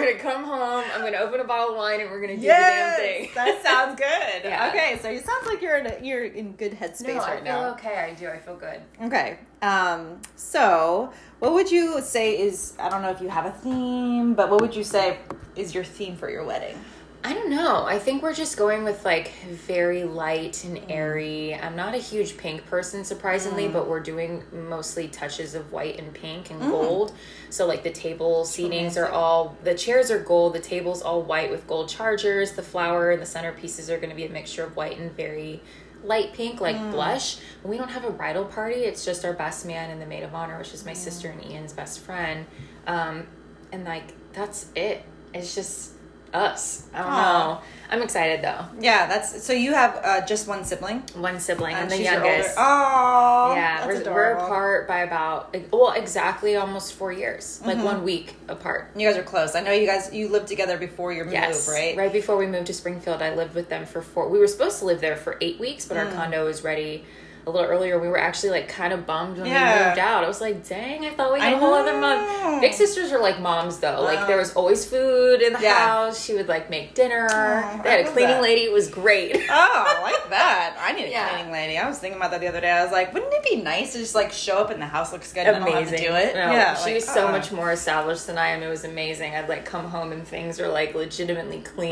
we're 0.00 0.12
gonna 0.12 0.18
come 0.22 0.44
home. 0.44 0.84
I'm 0.94 1.00
gonna 1.02 1.18
open 1.18 1.40
a 1.40 1.44
bottle 1.44 1.70
of 1.70 1.76
wine, 1.76 2.00
and 2.00 2.10
we're 2.10 2.20
gonna 2.20 2.36
do 2.36 2.42
the 2.42 2.46
damn 2.48 2.96
thing. 2.96 3.30
that 3.34 3.62
sounds 3.62 3.98
good. 3.98 4.08
Yeah. 4.48 4.68
Okay, 4.68 4.98
so 5.02 5.10
it 5.10 5.24
sounds 5.24 5.46
like 5.46 5.60
you're 5.60 5.76
in 5.78 5.86
a, 5.86 5.98
you're 6.02 6.24
in 6.24 6.52
good 6.52 6.72
headspace 6.72 7.08
no, 7.08 7.18
I 7.18 7.34
right 7.34 7.42
feel 7.44 7.52
now. 7.52 7.70
okay. 7.72 7.96
I 7.98 8.14
do. 8.14 8.28
I 8.28 8.38
feel 8.38 8.56
good. 8.56 8.80
Okay. 9.02 9.38
Um, 9.62 10.20
so 10.36 11.12
what 11.40 11.52
would 11.52 11.70
you 11.70 12.00
say 12.00 12.38
is 12.40 12.74
I 12.78 12.88
don't 12.88 13.02
know 13.02 13.10
if 13.10 13.20
you 13.20 13.28
have 13.28 13.46
a 13.46 13.50
theme, 13.50 14.34
but 14.34 14.50
what 14.50 14.60
would 14.60 14.74
you 14.74 14.84
say 14.84 15.18
is 15.56 15.74
your 15.74 15.84
theme 15.84 16.16
for 16.16 16.30
your 16.30 16.44
wedding? 16.44 16.78
I 17.24 17.34
don't 17.34 17.50
know. 17.50 17.84
I 17.84 17.98
think 17.98 18.22
we're 18.22 18.34
just 18.34 18.56
going 18.56 18.84
with 18.84 19.04
like 19.04 19.32
very 19.44 20.04
light 20.04 20.62
and 20.62 20.76
mm. 20.76 20.84
airy. 20.88 21.54
I'm 21.54 21.74
not 21.74 21.94
a 21.94 21.98
huge 21.98 22.36
pink 22.36 22.64
person, 22.66 23.04
surprisingly, 23.04 23.64
mm. 23.64 23.72
but 23.72 23.88
we're 23.88 24.00
doing 24.00 24.44
mostly 24.52 25.08
touches 25.08 25.56
of 25.56 25.72
white 25.72 25.98
and 25.98 26.14
pink 26.14 26.50
and 26.50 26.62
mm. 26.62 26.70
gold. 26.70 27.12
So 27.50 27.66
like 27.66 27.82
the 27.82 27.90
table 27.90 28.44
seatings 28.44 28.96
are 28.96 29.08
all 29.08 29.56
the 29.64 29.74
chairs 29.74 30.12
are 30.12 30.20
gold, 30.20 30.54
the 30.54 30.60
table's 30.60 31.02
all 31.02 31.22
white 31.22 31.50
with 31.50 31.66
gold 31.66 31.88
chargers. 31.88 32.52
The 32.52 32.62
flower 32.62 33.10
and 33.10 33.20
the 33.20 33.26
centerpieces 33.26 33.88
are 33.90 33.96
going 33.96 34.10
to 34.10 34.16
be 34.16 34.24
a 34.24 34.30
mixture 34.30 34.62
of 34.64 34.76
white 34.76 34.98
and 34.98 35.10
very 35.10 35.60
light 36.04 36.32
pink, 36.34 36.60
like 36.60 36.76
blush. 36.92 37.38
We 37.64 37.76
don't 37.78 37.90
have 37.90 38.04
a 38.04 38.10
bridal 38.10 38.44
party. 38.44 38.84
It's 38.84 39.04
just 39.04 39.24
our 39.24 39.32
best 39.32 39.66
man 39.66 39.90
and 39.90 40.00
the 40.00 40.06
maid 40.06 40.22
of 40.22 40.36
honor, 40.36 40.56
which 40.56 40.72
is 40.72 40.86
my 40.86 40.92
sister 40.92 41.28
and 41.30 41.44
Ian's 41.44 41.72
best 41.72 41.98
friend. 41.98 42.46
Um, 42.86 43.26
and 43.72 43.84
like 43.84 44.14
that's 44.32 44.66
it. 44.76 45.04
It's 45.34 45.56
just 45.56 45.92
us. 46.34 46.86
I 46.94 46.98
don't 46.98 47.06
Aw. 47.08 47.38
know. 47.54 47.60
I'm 47.90 48.02
excited 48.02 48.42
though. 48.42 48.66
Yeah, 48.80 49.06
that's 49.06 49.42
so 49.42 49.54
you 49.54 49.72
have 49.72 49.98
uh, 50.04 50.26
just 50.26 50.46
one 50.46 50.62
sibling. 50.64 51.02
One 51.14 51.40
sibling. 51.40 51.74
I'm 51.74 51.82
And 51.84 51.90
the 51.90 51.96
she's 51.96 52.04
your 52.04 52.22
youngest. 52.22 52.50
older- 52.58 52.68
Oh, 52.70 53.52
yeah, 53.54 53.76
that's 53.78 53.86
we're, 53.86 53.94
we're 53.94 54.00
adorable. 54.32 54.44
apart 54.44 54.88
by 54.88 54.98
about 55.00 55.56
well, 55.72 55.92
exactly 55.92 56.56
almost 56.56 56.92
four 56.94 57.12
years, 57.12 57.62
like 57.64 57.82
one 57.82 58.04
week 58.04 58.36
apart. 58.46 58.90
You 58.94 59.08
guys 59.08 59.16
are 59.16 59.22
close. 59.22 59.54
I 59.54 59.60
know 59.62 59.72
you 59.72 59.86
guys 59.86 60.12
you 60.12 60.28
lived 60.28 60.48
together 60.48 60.76
before 60.76 61.14
your 61.14 61.26
Yes, 61.30 61.66
move, 61.66 61.74
right? 61.74 61.96
Right 61.96 62.12
before 62.12 62.36
we 62.36 62.46
moved 62.46 62.66
to 62.66 62.74
Springfield, 62.74 63.22
I 63.22 63.34
lived 63.34 63.54
with 63.54 63.70
them 63.70 63.86
for 63.86 64.02
four. 64.02 64.28
We 64.28 64.38
were 64.38 64.48
supposed 64.48 64.78
to 64.80 64.84
live 64.84 65.00
there 65.00 65.16
for 65.16 65.38
eight 65.40 65.58
weeks, 65.58 65.86
but 65.86 65.96
Mm. 65.96 66.06
our 66.06 66.12
condo 66.12 66.44
was 66.44 66.62
ready 66.62 67.06
a 67.48 67.50
little 67.50 67.68
earlier. 67.68 67.98
We 67.98 68.08
were 68.08 68.18
actually 68.18 68.50
like 68.50 68.68
kind 68.68 68.92
of 68.92 69.06
bummed 69.06 69.38
when 69.38 69.46
Yeah. 69.46 69.78
we 69.82 69.86
moved 69.88 69.98
out. 69.98 70.24
I 70.24 70.28
was 70.28 70.40
like, 70.40 70.66
dang, 70.68 71.04
I 71.06 71.10
thought 71.10 71.32
we 71.32 71.40
had 71.40 71.52
I 71.54 71.56
a 71.56 71.58
whole 71.58 71.74
other 71.74 71.98
month. 71.98 72.60
Big 72.60 72.72
sisters 72.74 73.10
are 73.12 73.20
like 73.20 73.40
moms 73.40 73.78
though. 73.78 74.00
Like 74.02 74.26
there 74.26 74.36
was 74.36 74.52
always 74.54 74.84
food 74.84 75.42
in 75.42 75.52
the 75.54 75.60
Yeah. 75.60 75.74
house. 75.88 76.24
She 76.24 76.34
would 76.34 76.48
like 76.48 76.70
make 76.70 76.94
dinner. 76.94 77.26
Aw, 77.30 77.80
they 77.82 77.90
had 77.90 78.06
a 78.06 78.10
cleaning 78.10 78.36
that. 78.36 78.42
lady. 78.42 78.62
It 78.62 78.72
was 78.72 78.88
great. 78.88 79.36
Oh, 79.36 79.40
I 79.50 80.00
like 80.02 80.28
that. 80.30 80.76
I 80.80 80.92
need 80.92 81.06
a 81.06 81.10
Yeah. 81.10 81.28
cleaning 81.30 81.52
lady. 81.52 81.78
I 81.78 81.88
was 81.88 81.98
thinking 81.98 82.18
about 82.20 82.30
that 82.32 82.40
the 82.40 82.48
other 82.48 82.60
day. 82.60 82.70
I 82.70 82.82
was 82.82 82.92
like, 82.92 83.12
wouldn't 83.14 83.32
it 83.32 83.42
be 83.44 83.56
nice 83.56 83.92
to 83.92 83.98
just 83.98 84.14
like 84.14 84.32
show 84.32 84.58
up 84.58 84.70
and 84.70 84.80
the 84.80 84.86
house 84.86 85.12
looks 85.12 85.32
good 85.32 85.46
and 85.46 85.56
I 85.56 85.58
don't 85.66 85.74
have 85.84 85.90
to 85.90 85.96
do 85.96 86.12
it? 86.14 86.34
No, 86.34 86.52
yeah, 86.52 86.74
she 86.74 86.84
like, 86.86 86.94
was 86.96 87.04
so 87.08 87.28
uh. 87.28 87.32
much 87.32 87.50
more 87.52 87.72
established 87.72 88.26
than 88.26 88.38
I 88.38 88.48
am. 88.48 88.62
It 88.62 88.68
was 88.68 88.84
amazing. 88.84 89.34
I'd 89.34 89.48
like 89.48 89.64
come 89.64 89.86
home 89.86 90.12
and 90.12 90.26
things 90.26 90.60
are 90.60 90.68
like 90.68 90.94
legitimately 90.94 91.60
clean. 91.64 91.90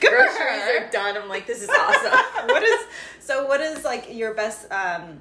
Groceries 0.00 0.62
are 0.80 0.88
done. 0.90 1.16
I'm 1.16 1.28
like, 1.28 1.46
this 1.46 1.62
is 1.62 1.68
awesome. 1.68 2.12
what 2.48 2.62
is 2.62 2.80
so? 3.22 3.46
What 3.46 3.60
is 3.60 3.84
like 3.84 4.12
your 4.14 4.34
best? 4.34 4.70
Um, 4.72 5.20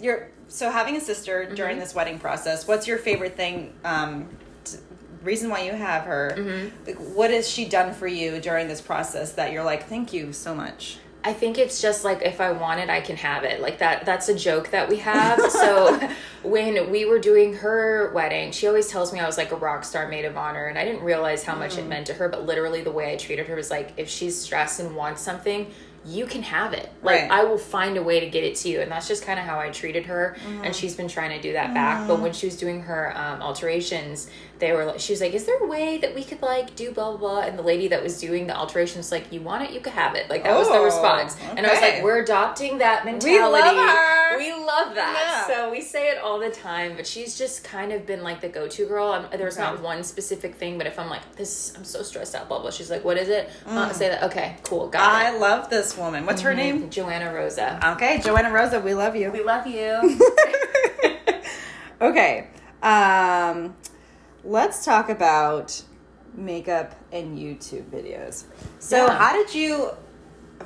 your 0.00 0.28
so 0.48 0.70
having 0.70 0.96
a 0.96 1.00
sister 1.00 1.44
Mm-hmm. 1.44 1.54
during 1.54 1.78
this 1.78 1.94
wedding 1.94 2.18
process. 2.18 2.66
What's 2.66 2.86
your 2.86 2.98
favorite 2.98 3.36
thing? 3.36 3.72
Um, 3.84 4.28
t- 4.64 4.78
reason 5.22 5.48
why 5.50 5.60
you 5.62 5.72
have 5.72 6.04
her. 6.04 6.34
Mm-hmm. 6.36 6.86
Like, 6.86 6.96
what 7.16 7.30
has 7.30 7.48
she 7.48 7.64
done 7.66 7.94
for 7.94 8.06
you 8.06 8.40
during 8.40 8.68
this 8.68 8.80
process 8.80 9.32
that 9.32 9.52
you're 9.52 9.64
like, 9.64 9.88
thank 9.88 10.12
you 10.12 10.32
so 10.32 10.54
much. 10.54 10.98
I 11.26 11.32
think 11.32 11.56
it's 11.56 11.80
just 11.80 12.04
like 12.04 12.20
if 12.20 12.38
I 12.38 12.52
want 12.52 12.80
it, 12.80 12.90
I 12.90 13.00
can 13.00 13.16
have 13.16 13.44
it. 13.44 13.62
Like 13.62 13.78
that. 13.78 14.04
That's 14.04 14.28
a 14.28 14.34
joke 14.34 14.70
that 14.70 14.88
we 14.88 14.96
have. 14.98 15.40
So 15.50 15.98
when 16.42 16.90
we 16.90 17.06
were 17.06 17.18
doing 17.18 17.54
her 17.54 18.12
wedding, 18.12 18.52
she 18.52 18.66
always 18.66 18.88
tells 18.88 19.10
me 19.14 19.20
I 19.20 19.24
was 19.26 19.38
like 19.38 19.50
a 19.50 19.56
rock 19.56 19.84
star 19.84 20.06
maid 20.08 20.26
of 20.26 20.36
honor, 20.36 20.66
and 20.66 20.78
I 20.78 20.84
didn't 20.84 21.02
realize 21.02 21.42
how 21.42 21.54
much 21.54 21.76
Mm. 21.76 21.78
it 21.78 21.86
meant 21.88 22.06
to 22.08 22.14
her. 22.14 22.28
But 22.28 22.44
literally, 22.44 22.82
the 22.82 22.92
way 22.92 23.10
I 23.10 23.16
treated 23.16 23.46
her 23.46 23.56
was 23.56 23.70
like, 23.70 23.92
if 23.96 24.10
she's 24.10 24.38
stressed 24.38 24.80
and 24.80 24.94
wants 24.94 25.22
something. 25.22 25.70
You 26.06 26.26
can 26.26 26.42
have 26.42 26.72
it. 26.72 26.90
Like 27.02 27.22
Right. 27.22 27.30
I 27.30 27.44
will 27.44 27.58
find 27.58 27.96
a 27.96 28.02
way 28.02 28.20
to 28.20 28.26
get 28.28 28.44
it 28.44 28.56
to 28.56 28.68
you, 28.68 28.80
and 28.80 28.90
that's 28.90 29.08
just 29.08 29.24
kind 29.24 29.38
of 29.38 29.46
how 29.46 29.58
I 29.58 29.70
treated 29.70 30.06
her. 30.06 30.36
Mm-hmm. 30.38 30.64
And 30.64 30.76
she's 30.76 30.94
been 30.94 31.08
trying 31.08 31.30
to 31.30 31.40
do 31.40 31.52
that 31.54 31.72
back. 31.74 32.06
But 32.08 32.20
when 32.20 32.32
she 32.32 32.46
was 32.46 32.56
doing 32.56 32.82
her 32.82 33.16
um, 33.16 33.40
alterations, 33.40 34.28
they 34.64 34.72
were 34.72 34.84
like, 34.86 34.98
she 35.00 35.12
was 35.12 35.20
like, 35.20 35.34
"Is 35.34 35.44
there 35.44 35.58
a 35.62 35.66
way 35.66 35.98
that 35.98 36.14
we 36.14 36.24
could 36.24 36.40
like 36.40 36.74
do 36.74 36.90
blah 36.90 37.10
blah?" 37.10 37.18
blah? 37.18 37.40
And 37.40 37.58
the 37.58 37.62
lady 37.62 37.88
that 37.88 38.02
was 38.02 38.18
doing 38.20 38.46
the 38.46 38.56
alterations, 38.56 39.12
like, 39.12 39.30
"You 39.32 39.40
want 39.42 39.62
it, 39.64 39.70
you 39.72 39.80
could 39.80 39.92
have 39.92 40.14
it." 40.14 40.30
Like 40.30 40.42
that 40.44 40.56
was 40.56 40.68
the 40.68 40.74
Oh, 40.74 40.84
response. 40.84 41.36
And 41.56 41.66
I 41.66 41.70
was 41.72 41.80
like, 41.80 42.02
"We're 42.02 42.22
adopting 42.22 42.78
that 42.78 43.04
mentality. 43.04 43.36
We 43.36 43.40
love 43.42 43.76
her. 43.76 44.38
We 44.38 44.52
love 44.52 44.94
that." 44.94 45.44
Yeah. 45.48 45.54
So 45.54 45.70
we 45.70 45.80
say 45.82 46.08
it 46.08 46.18
all 46.18 46.38
the 46.40 46.50
time. 46.50 46.96
But 46.96 47.06
she's 47.06 47.36
just 47.36 47.62
kind 47.64 47.92
of 47.92 48.06
been 48.06 48.22
like 48.22 48.40
the 48.40 48.48
go-to 48.48 48.86
girl. 48.86 49.08
I'm, 49.12 49.26
there's 49.38 49.58
not 49.58 49.80
one 49.82 50.02
specific 50.02 50.54
thing, 50.56 50.78
but 50.78 50.86
if 50.86 50.98
I'm 50.98 51.10
like, 51.10 51.24
"This, 51.36 51.72
I'm 51.76 51.84
so 51.84 52.02
stressed 52.02 52.34
out," 52.34 52.48
blah 52.48 52.60
blah. 52.60 52.70
She's 52.70 52.90
like, 52.90 53.04
"What 53.04 53.16
is 53.18 53.28
it?" 53.28 53.50
Uh, 53.66 53.92
say 53.92 54.08
that. 54.08 54.22
Okay, 54.24 54.56
cool, 54.62 54.88
got 54.88 55.02
Mm. 55.12 55.14
I 55.14 55.34
it. 55.34 55.40
love 55.40 55.68
this 55.70 55.96
woman. 55.98 56.24
What's 56.26 56.40
her 56.42 56.54
name? 56.54 56.88
Joanna 56.90 57.32
Rosa. 57.34 57.78
Okay, 57.96 58.20
Joanna 58.24 58.50
Rosa. 58.50 58.80
We 58.80 58.94
love 58.94 59.14
you. 59.16 59.30
We 59.30 59.42
love 59.42 59.66
you. 59.66 60.18
okay. 62.00 62.48
Um, 62.82 63.74
let's 64.44 64.84
talk 64.84 65.08
about 65.08 65.82
makeup 66.34 66.94
and 67.12 67.38
YouTube 67.38 67.84
videos. 67.90 68.44
So, 68.78 69.06
Yeah. 69.06 69.18
how 69.18 69.32
did 69.32 69.54
you? 69.54 69.90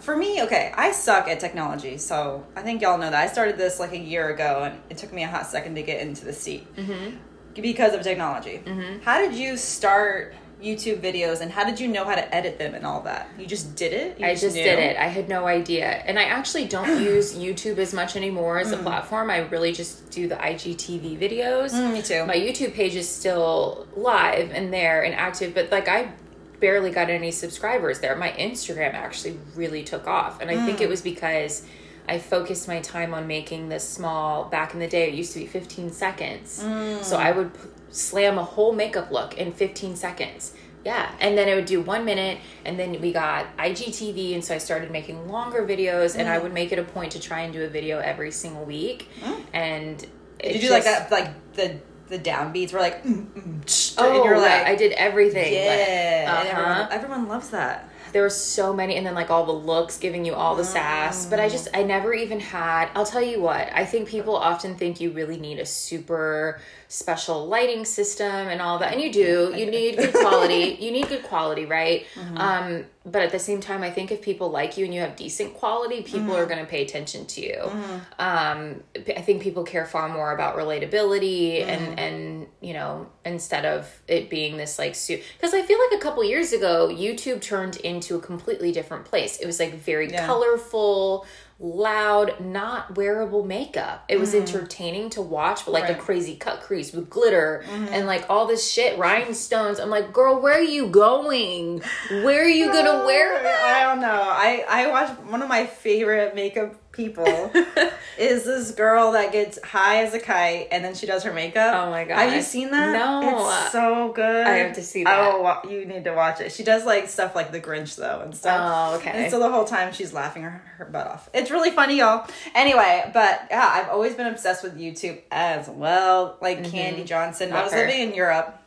For 0.01 0.17
me, 0.17 0.43
okay, 0.43 0.73
I 0.77 0.93
suck 0.93 1.29
at 1.29 1.41
technology, 1.41 1.97
so 1.99 2.47
I 2.55 2.63
think 2.63 2.83
y'all 2.83 2.99
know 2.99 3.11
that. 3.11 3.23
I 3.23 3.27
started 3.27 3.57
this 3.57 3.81
like 3.81 3.93
a 3.93 3.99
year 3.99 4.29
ago, 4.29 4.63
and 4.65 4.81
it 4.91 4.99
took 4.99 5.13
me 5.13 5.25
a 5.25 5.27
hot 5.27 5.47
second 5.47 5.75
to 5.77 5.83
get 5.83 6.01
into 6.01 6.25
the 6.25 6.33
seat 6.33 6.73
mm-hmm. 6.77 7.17
because 7.61 7.95
of 7.95 8.03
technology. 8.03 8.63
Mm-hmm. 8.65 9.01
How 9.03 9.19
did 9.19 9.35
you 9.35 9.57
start 9.57 10.35
YouTube 10.63 11.01
videos, 11.01 11.41
and 11.41 11.53
how 11.53 11.65
did 11.65 11.79
you 11.79 11.87
know 11.89 12.05
how 12.05 12.15
to 12.15 12.35
edit 12.35 12.59
them 12.59 12.75
and 12.75 12.85
all 12.85 13.01
that? 13.03 13.29
You 13.39 13.47
just 13.47 13.77
did 13.77 13.93
it. 13.93 14.19
You 14.19 14.27
I 14.27 14.35
just 14.35 14.57
knew? 14.57 14.63
did 14.65 14.79
it. 14.79 14.97
I 14.97 15.05
had 15.07 15.29
no 15.29 15.47
idea. 15.47 15.87
And 15.87 16.19
I 16.19 16.25
actually 16.25 16.67
don't 16.67 17.01
use 17.03 17.35
YouTube 17.37 17.79
as 17.79 17.95
much 17.95 18.17
anymore 18.17 18.59
as 18.59 18.73
a 18.73 18.77
platform. 18.79 19.31
I 19.31 19.39
really 19.39 19.73
just 19.73 20.11
do 20.11 20.27
the 20.27 20.35
IGTV 20.37 21.19
videos. 21.19 21.71
Mm, 21.73 21.93
me 21.93 22.03
too. 22.03 22.27
My 22.27 22.35
YouTube 22.37 22.75
page 22.75 22.97
is 22.97 23.09
still 23.09 23.87
live 23.97 24.51
and 24.53 24.73
there 24.73 25.03
and 25.03 25.15
active, 25.15 25.55
but 25.55 25.71
like 25.71 25.87
I 25.89 26.13
barely 26.61 26.91
got 26.91 27.09
any 27.09 27.31
subscribers 27.31 28.01
there. 28.01 28.17
My 28.17 28.31
Instagram 28.33 28.95
actually 28.95 29.39
really 29.55 29.85
took 29.85 30.09
off. 30.09 30.41
And 30.41 30.51
I 30.51 30.65
think 30.67 30.79
Mm. 30.79 30.83
it 30.83 30.89
was 30.89 31.03
because 31.03 31.65
I 32.09 32.19
focused 32.19 32.67
my 32.69 32.81
time 32.81 33.13
on 33.15 33.27
making 33.27 33.69
this 33.69 33.87
small 33.89 34.45
back 34.47 34.73
in 34.75 34.81
the 34.81 34.89
day 34.89 35.09
it 35.09 35.15
used 35.15 35.33
to 35.35 35.41
be 35.41 35.47
15 35.47 35.93
seconds. 35.93 36.63
Mm. 36.65 37.03
So 37.05 37.17
I 37.19 37.33
would 37.33 37.53
p- 37.55 37.61
slam 37.91 38.39
a 38.39 38.45
whole 38.45 38.73
makeup 38.73 39.11
look 39.11 39.37
in 39.37 39.53
15 39.53 39.95
seconds. 39.97 40.55
Yeah, 40.85 41.11
and 41.21 41.37
then 41.37 41.49
it 41.49 41.55
would 41.55 41.67
do 41.67 41.81
one 41.83 42.05
minute, 42.07 42.39
and 42.65 42.79
then 42.79 42.99
we 43.03 43.13
got 43.13 43.55
IGTV, 43.59 44.33
and 44.35 44.43
so 44.45 44.55
I 44.55 44.59
started 44.59 44.91
making 44.91 45.29
longer 45.29 45.67
videos, 45.67 46.17
and 46.17 46.29
Mm. 46.29 46.33
I 46.33 46.39
would 46.39 46.55
make 46.55 46.73
it 46.73 46.79
a 46.79 46.85
point 46.85 47.13
to 47.13 47.21
try 47.21 47.41
and 47.41 47.53
do 47.53 47.63
a 47.65 47.69
video 47.69 47.99
every 47.99 48.31
single 48.31 48.65
week. 48.65 49.09
And 49.53 49.99
Did 50.43 50.55
you 50.55 50.61
do 50.69 50.71
like 50.71 50.85
that? 50.85 51.11
Like 51.11 51.53
the 51.55 51.81
the 52.09 52.19
downbeats 52.19 52.73
were 52.73 52.79
like, 52.81 53.05
mm, 53.05 53.27
mm, 53.27 53.95
Oh, 53.99 54.15
and 54.15 54.25
you're 54.25 54.39
like, 54.39 54.65
I 54.67 54.77
did 54.77 54.93
everything. 54.93 55.53
yeah, 55.53 56.43
Like, 56.43 56.55
uh-huh. 56.55 56.89
everyone 56.91 57.29
loves 57.29 57.51
that. 57.51 57.91
There 58.13 58.23
were 58.23 58.31
so 58.31 58.73
many 58.73 58.97
and 58.97 59.07
then 59.07 59.15
like 59.15 59.31
all 59.31 59.47
the 59.47 59.53
looks 59.53 59.99
giving 59.99 60.25
you 60.25 60.35
all 60.35 60.55
the 60.55 60.65
sass 60.65 61.27
but 61.27 61.41
i 61.41 61.49
mm. 61.49 61.53
just 61.53 61.69
i 61.75 61.83
never 61.83 62.13
even 62.13 62.41
had 62.41 62.89
i'll 62.95 63.07
tell 63.07 63.23
you 63.23 63.41
what 63.41 63.69
i 63.73 63.85
think 63.85 64.09
people 64.09 64.37
often 64.37 64.75
think 64.75 65.01
you 65.01 65.11
really 65.11 65.39
need 65.39 65.59
a 65.59 65.67
super 65.67 66.61
special 66.91 67.47
lighting 67.47 67.85
system 67.85 68.27
and 68.27 68.63
all 68.63 68.79
that 68.79 68.95
and 68.95 69.03
you 69.03 69.13
do 69.13 69.53
you 69.55 69.71
need 69.71 69.97
good 69.99 70.15
quality 70.15 70.77
you 70.81 70.91
need 70.91 71.07
good 71.09 71.23
quality 71.23 71.67
right? 71.67 72.07
Mm-hmm. 72.15 72.39
Um 72.39 72.85
but 73.05 73.23
at 73.23 73.31
the 73.31 73.39
same 73.39 73.61
time 73.61 73.83
i 73.83 73.91
think 73.91 74.11
if 74.11 74.23
people 74.23 74.51
like 74.51 74.79
you 74.79 74.87
and 74.87 74.95
you 74.95 75.01
have 75.01 75.15
decent 75.15 75.53
quality 75.55 76.03
people 76.03 76.35
are 76.35 76.47
mm. 76.47 76.49
going 76.49 76.61
to 76.61 76.67
pay 76.67 76.83
attention 76.83 77.27
to 77.27 77.43
you. 77.43 77.59
Mm-hmm. 77.59 77.99
Um 78.19 78.83
i 79.17 79.21
think 79.21 79.43
people 79.43 79.65
care 79.65 79.85
far 79.85 80.09
more 80.09 80.33
about 80.33 80.57
relatability 80.57 81.63
and 81.63 81.81
mm-hmm. 81.89 81.99
and 81.99 82.47
you 82.63 82.73
know 82.73 83.07
instead 83.25 83.67
of 83.67 84.01
it 84.09 84.31
being 84.31 84.57
this 84.57 84.79
like 84.79 84.95
suit 84.95 85.23
because 85.37 85.53
i 85.53 85.61
feel 85.61 85.79
like 85.91 86.01
a 86.01 86.03
couple 86.03 86.25
years 86.25 86.55
ago 86.55 86.89
youtube 86.89 87.43
turned 87.43 87.77
into 87.99 88.17
a 88.17 88.21
completely 88.21 88.73
different 88.73 89.05
place. 89.05 89.39
It 89.39 89.47
was 89.47 89.59
like 89.59 89.75
very 89.75 90.11
Yeah. 90.11 90.27
colorful 90.27 91.27
loud 91.61 92.39
not 92.39 92.97
wearable 92.97 93.45
makeup. 93.45 94.05
It 94.09 94.21
was 94.21 94.31
mm-hmm. 94.31 94.43
entertaining 94.43 95.11
to 95.11 95.23
watch 95.23 95.65
but 95.65 95.73
like 95.73 95.91
a 95.91 95.95
crazy 95.97 96.37
cut 96.37 96.61
crease 96.61 96.93
with 96.93 97.11
glitter 97.11 97.65
mm-hmm. 97.67 97.93
and 97.93 98.07
like 98.07 98.25
all 98.31 98.47
this 98.47 98.71
shit 98.71 98.97
rhinestones. 98.97 99.81
I'm 99.81 99.91
like 99.91 100.13
girl 100.13 100.41
where 100.41 100.55
are 100.55 100.61
you 100.61 100.87
going? 100.87 101.83
Where 102.11 102.45
are 102.45 102.49
you 102.49 102.73
gonna 102.73 103.05
wear 103.05 103.43
that 103.43 103.63
I 103.65 103.93
don't 103.93 104.01
know. 104.01 104.23
I 104.23 104.65
I 104.69 104.87
watched 104.87 105.21
one 105.23 105.43
of 105.43 105.49
my 105.49 105.67
favorite 105.67 106.37
makeup 106.37 106.77
people 106.93 107.27
is 108.19 108.45
this 108.45 108.71
girl 108.73 109.13
that 109.13 109.33
gets 109.33 109.63
high 109.63 110.03
as 110.03 110.13
a 110.15 110.19
kite 110.19 110.69
and 110.71 110.85
then 110.85 110.95
she 110.95 111.07
does 111.07 111.23
her 111.23 111.33
makeup. 111.33 111.75
Oh 111.75 111.91
my 111.91 112.05
god! 112.05 112.19
Have 112.19 112.35
you 112.35 112.43
seen 112.43 112.71
that? 112.71 112.93
No. 112.93 113.49
It's 113.49 113.73
so 113.73 114.13
good. 114.13 114.47
I 114.47 114.57
have 114.57 114.75
to 114.75 114.83
see 114.83 115.05
that. 115.05 115.19
Oh, 115.19 115.61
you 115.69 115.85
need 115.85 116.05
to 116.05 116.13
watch 116.13 116.41
it. 116.41 116.53
She 116.53 116.65
does 116.65 116.85
like 116.85 117.09
stuff 117.09 117.35
like 117.35 117.53
The 117.53 117.61
Grinch 117.61 117.97
though 117.97 118.21
and 118.21 118.35
stuff. 118.35 118.61
Oh, 118.93 118.97
okay. 118.97 119.25
And 119.25 119.31
so 119.31 119.39
the 119.39 119.51
whole 119.51 119.65
time 119.65 119.93
she's 119.93 120.13
laughing 120.13 120.43
her, 120.43 120.63
her 120.77 120.85
butt 120.87 121.07
off. 121.07 121.31
It's 121.33 121.51
really 121.51 121.71
funny, 121.71 121.99
y'all. 121.99 122.29
Anyway, 122.55 123.11
but 123.15 123.47
yeah, 123.51 123.69
I've 123.71 123.89
always 123.91 124.15
been 124.15 124.27
obsessed 124.27 124.63
with 124.63 124.79
YouTube 124.79 125.21
as 125.31 125.69
well. 125.69 126.37
Like 126.41 126.63
mm-hmm. 126.63 126.77
Kandee 126.77 127.07
Johnson. 127.07 127.53
I 127.53 127.63
was 127.63 127.73
her. 127.73 127.87
living 127.87 128.09
in 128.09 128.15
Europe 128.15 128.59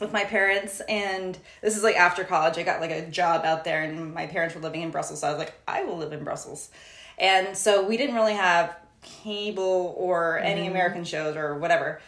with 0.00 0.12
my 0.12 0.24
parents 0.24 0.80
and 0.88 1.38
this 1.62 1.74
is 1.74 1.82
like 1.82 1.96
after 1.96 2.22
college 2.22 2.58
i 2.58 2.62
got 2.62 2.82
like 2.82 2.90
a 2.90 3.06
job 3.06 3.46
out 3.46 3.64
there 3.64 3.82
and 3.82 4.12
my 4.12 4.26
parents 4.26 4.54
were 4.54 4.60
living 4.60 4.82
in 4.82 4.90
brussels 4.90 5.20
so 5.20 5.26
i 5.26 5.30
was 5.30 5.38
like 5.38 5.54
i 5.66 5.84
will 5.84 5.96
live 5.96 6.12
in 6.12 6.22
brussels 6.22 6.68
and 7.18 7.56
so 7.56 7.86
we 7.86 7.96
didn't 7.96 8.14
really 8.14 8.34
have 8.34 8.76
cable 9.22 9.94
or 9.96 10.38
any 10.38 10.62
Mm-hmm. 10.62 10.70
american 10.70 11.04
shows 11.04 11.36
or 11.36 11.58
whatever 11.58 12.00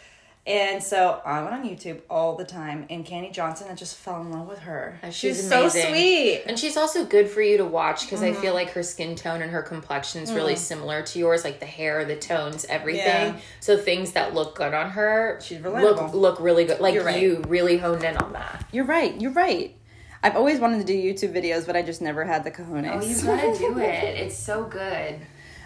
and 0.46 0.82
so 0.82 1.20
i 1.26 1.42
went 1.42 1.54
on 1.54 1.62
youtube 1.68 2.00
all 2.08 2.34
the 2.36 2.44
time 2.44 2.86
and 2.90 3.04
kandee 3.04 3.32
johnson 3.32 3.68
i 3.70 3.74
just 3.74 3.96
fell 3.96 4.20
in 4.22 4.30
love 4.32 4.48
with 4.48 4.60
her 4.60 4.98
She's 5.04 5.14
she's 5.16 5.48
so 5.48 5.68
sweet 5.68 6.42
And 6.46 6.58
she's 6.58 6.76
also 6.76 7.04
good 7.04 7.28
for 7.28 7.42
you 7.42 7.58
to 7.58 7.64
watch 7.64 8.02
because 8.02 8.22
I 8.22 8.30
Mm-hmm. 8.30 8.40
feel 8.40 8.54
like 8.54 8.70
her 8.70 8.82
skin 8.82 9.14
tone 9.14 9.42
and 9.42 9.50
her 9.52 9.62
complexion 9.62 10.22
is 10.22 10.32
really 10.32 10.56
similar 10.56 11.02
to 11.02 11.18
yours, 11.18 11.44
like 11.44 11.60
the 11.60 11.66
hair, 11.66 12.04
the 12.04 12.16
tones, 12.16 12.64
everything. 12.68 13.34
Yeah. 13.34 13.40
So 13.60 13.76
things 13.76 14.12
that 14.12 14.32
look 14.34 14.54
good 14.54 14.72
on 14.74 14.90
her 14.90 15.38
She's 15.42 15.60
look 15.60 15.74
relatable. 15.74 16.14
look 16.14 16.40
really 16.40 16.64
good. 16.64 16.80
Like 16.80 16.98
right. 17.04 17.20
you 17.20 17.42
really 17.48 17.76
honed 17.78 18.04
in 18.04 18.16
on 18.16 18.32
that. 18.32 18.64
you're 18.72 18.84
right 18.86 19.18
you're 19.20 19.32
right 19.32 19.74
i've 20.22 20.34
always 20.36 20.58
wanted 20.58 20.78
to 20.78 20.84
do 20.84 20.94
youtube 20.94 21.32
videos 21.34 21.64
but 21.66 21.76
i 21.76 21.82
just 21.82 22.00
never 22.02 22.24
had 22.24 22.42
the 22.44 22.50
cojones 22.50 22.90
Oh, 23.02 23.06
you 23.06 23.22
gotta 23.22 23.58
do 23.58 23.78
it. 23.94 24.16
It's 24.24 24.36
so 24.38 24.64
good. 24.64 25.20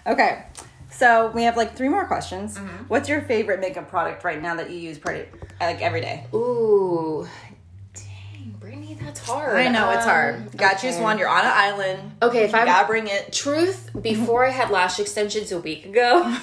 Okay. 0.06 0.44
So 1.02 1.32
we 1.34 1.42
have 1.42 1.56
like 1.56 1.74
three 1.76 1.88
more 1.88 2.06
questions. 2.06 2.56
Mm-hmm. 2.56 2.84
What's 2.84 3.08
your 3.08 3.22
favorite 3.22 3.58
makeup 3.58 3.88
product 3.88 4.22
right 4.22 4.40
now 4.40 4.54
that 4.54 4.70
you 4.70 4.76
use 4.78 4.98
pretty 5.00 5.28
like 5.60 5.82
every 5.82 6.00
day? 6.00 6.26
Ooh, 6.32 7.26
dang, 7.92 8.54
Brittany, 8.60 8.96
that's 9.02 9.18
hard. 9.18 9.56
I 9.56 9.66
know 9.66 9.90
it's 9.90 10.04
Um, 10.04 10.08
hard. 10.08 10.56
Got 10.56 10.78
to 10.78 10.86
choose 10.86 10.96
one. 10.98 11.18
You're 11.18 11.28
on 11.28 11.44
an 11.44 11.50
island. 11.52 12.12
Okay, 12.22 12.44
if 12.44 12.52
You 12.52 12.58
I'm 12.58 12.66
gotta 12.66 12.86
bring 12.86 13.08
it. 13.08 13.32
truth, 13.32 13.90
before 14.00 14.46
I 14.46 14.50
had 14.50 14.70
lash 14.70 15.00
extensions 15.00 15.50
a 15.50 15.58
week 15.58 15.86
ago. 15.86 16.22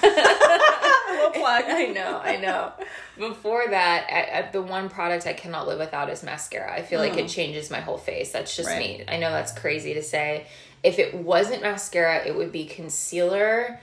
plug. 1.32 1.64
I 1.66 1.90
know, 1.94 2.20
I 2.22 2.36
know. 2.36 2.72
Before 3.16 3.64
that, 3.70 4.08
I, 4.12 4.40
I, 4.40 4.50
the 4.50 4.60
one 4.60 4.90
product 4.90 5.26
I 5.26 5.32
cannot 5.32 5.68
live 5.68 5.78
without 5.78 6.10
is 6.10 6.22
mascara. 6.22 6.70
I 6.70 6.82
feel 6.82 7.00
like 7.00 7.16
it 7.16 7.28
changes 7.28 7.70
my 7.70 7.80
whole 7.80 7.96
face. 7.96 8.30
That's 8.32 8.54
just 8.54 8.68
Right. 8.68 8.98
me. 8.98 9.04
I 9.08 9.16
know 9.16 9.30
that's 9.30 9.52
crazy 9.58 9.94
to 9.94 10.02
say. 10.02 10.46
If 10.82 10.98
it 10.98 11.14
wasn't 11.14 11.62
mascara, 11.62 12.26
it 12.26 12.34
would 12.36 12.52
be 12.52 12.66
concealer. 12.66 13.80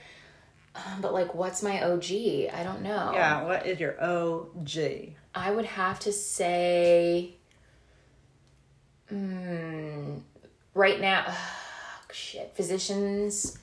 Um, 0.86 1.00
but 1.00 1.12
like, 1.12 1.34
what's 1.34 1.62
my 1.62 1.82
OG? 1.82 2.04
I 2.52 2.62
don't 2.64 2.82
know. 2.82 3.10
Yeah. 3.12 3.44
What 3.44 3.66
is 3.66 3.80
your 3.80 4.00
OG? 4.02 5.12
I 5.34 5.50
would 5.50 5.64
have 5.66 6.00
to 6.00 6.12
say, 6.12 7.34
mm, 9.12 10.20
right 10.74 11.00
now, 11.00 11.32
shit, 12.12 12.52
Physicians 12.54 13.58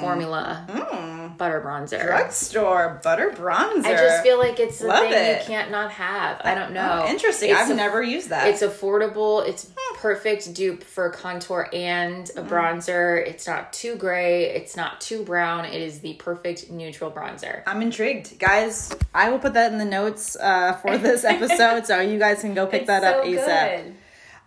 Formula 0.00 1.34
Butter 1.38 1.60
Bronzer. 1.60 2.04
Drugstore 2.04 3.00
butter 3.02 3.30
bronzer. 3.30 3.86
I 3.86 3.92
just 3.94 4.22
feel 4.22 4.38
like 4.38 4.60
it's 4.60 4.80
the 4.80 4.86
Love 4.88 5.04
thing 5.08 5.12
it. 5.12 5.40
you 5.40 5.46
can't 5.46 5.70
not 5.70 5.90
have. 5.92 6.40
I 6.44 6.54
don't 6.54 6.72
know. 6.72 7.04
Oh, 7.04 7.10
interesting. 7.10 7.50
It's 7.50 7.58
I've 7.60 7.76
never 7.76 8.02
used 8.02 8.28
that. 8.30 8.48
It's 8.48 8.62
affordable. 8.62 9.46
It's 9.46 9.70
perfect 10.02 10.52
dupe 10.52 10.82
for 10.82 11.10
contour 11.10 11.68
and 11.72 12.26
Mm. 12.26 12.38
a 12.38 12.42
bronzer. 12.42 13.24
It's 13.24 13.46
not 13.46 13.72
too 13.72 13.94
gray. 13.94 14.46
It's 14.46 14.76
not 14.76 15.00
too 15.00 15.22
brown. 15.22 15.64
It 15.64 15.80
is 15.80 16.00
the 16.00 16.14
perfect 16.14 16.70
neutral 16.72 17.08
bronzer. 17.08 17.62
I'm 17.68 17.80
intrigued, 17.82 18.36
guys. 18.40 18.92
I 19.14 19.30
will 19.30 19.38
put 19.38 19.54
that 19.54 19.70
in 19.70 19.78
the 19.78 19.84
notes 19.84 20.36
uh, 20.36 20.72
for 20.72 20.98
this 20.98 21.22
episode, 21.24 21.86
so 21.86 22.00
you 22.00 22.18
guys 22.18 22.40
can 22.40 22.52
go 22.52 22.66
pick 22.66 22.86
that 22.86 23.04
up 23.04 23.24
ASAP. 23.24 23.94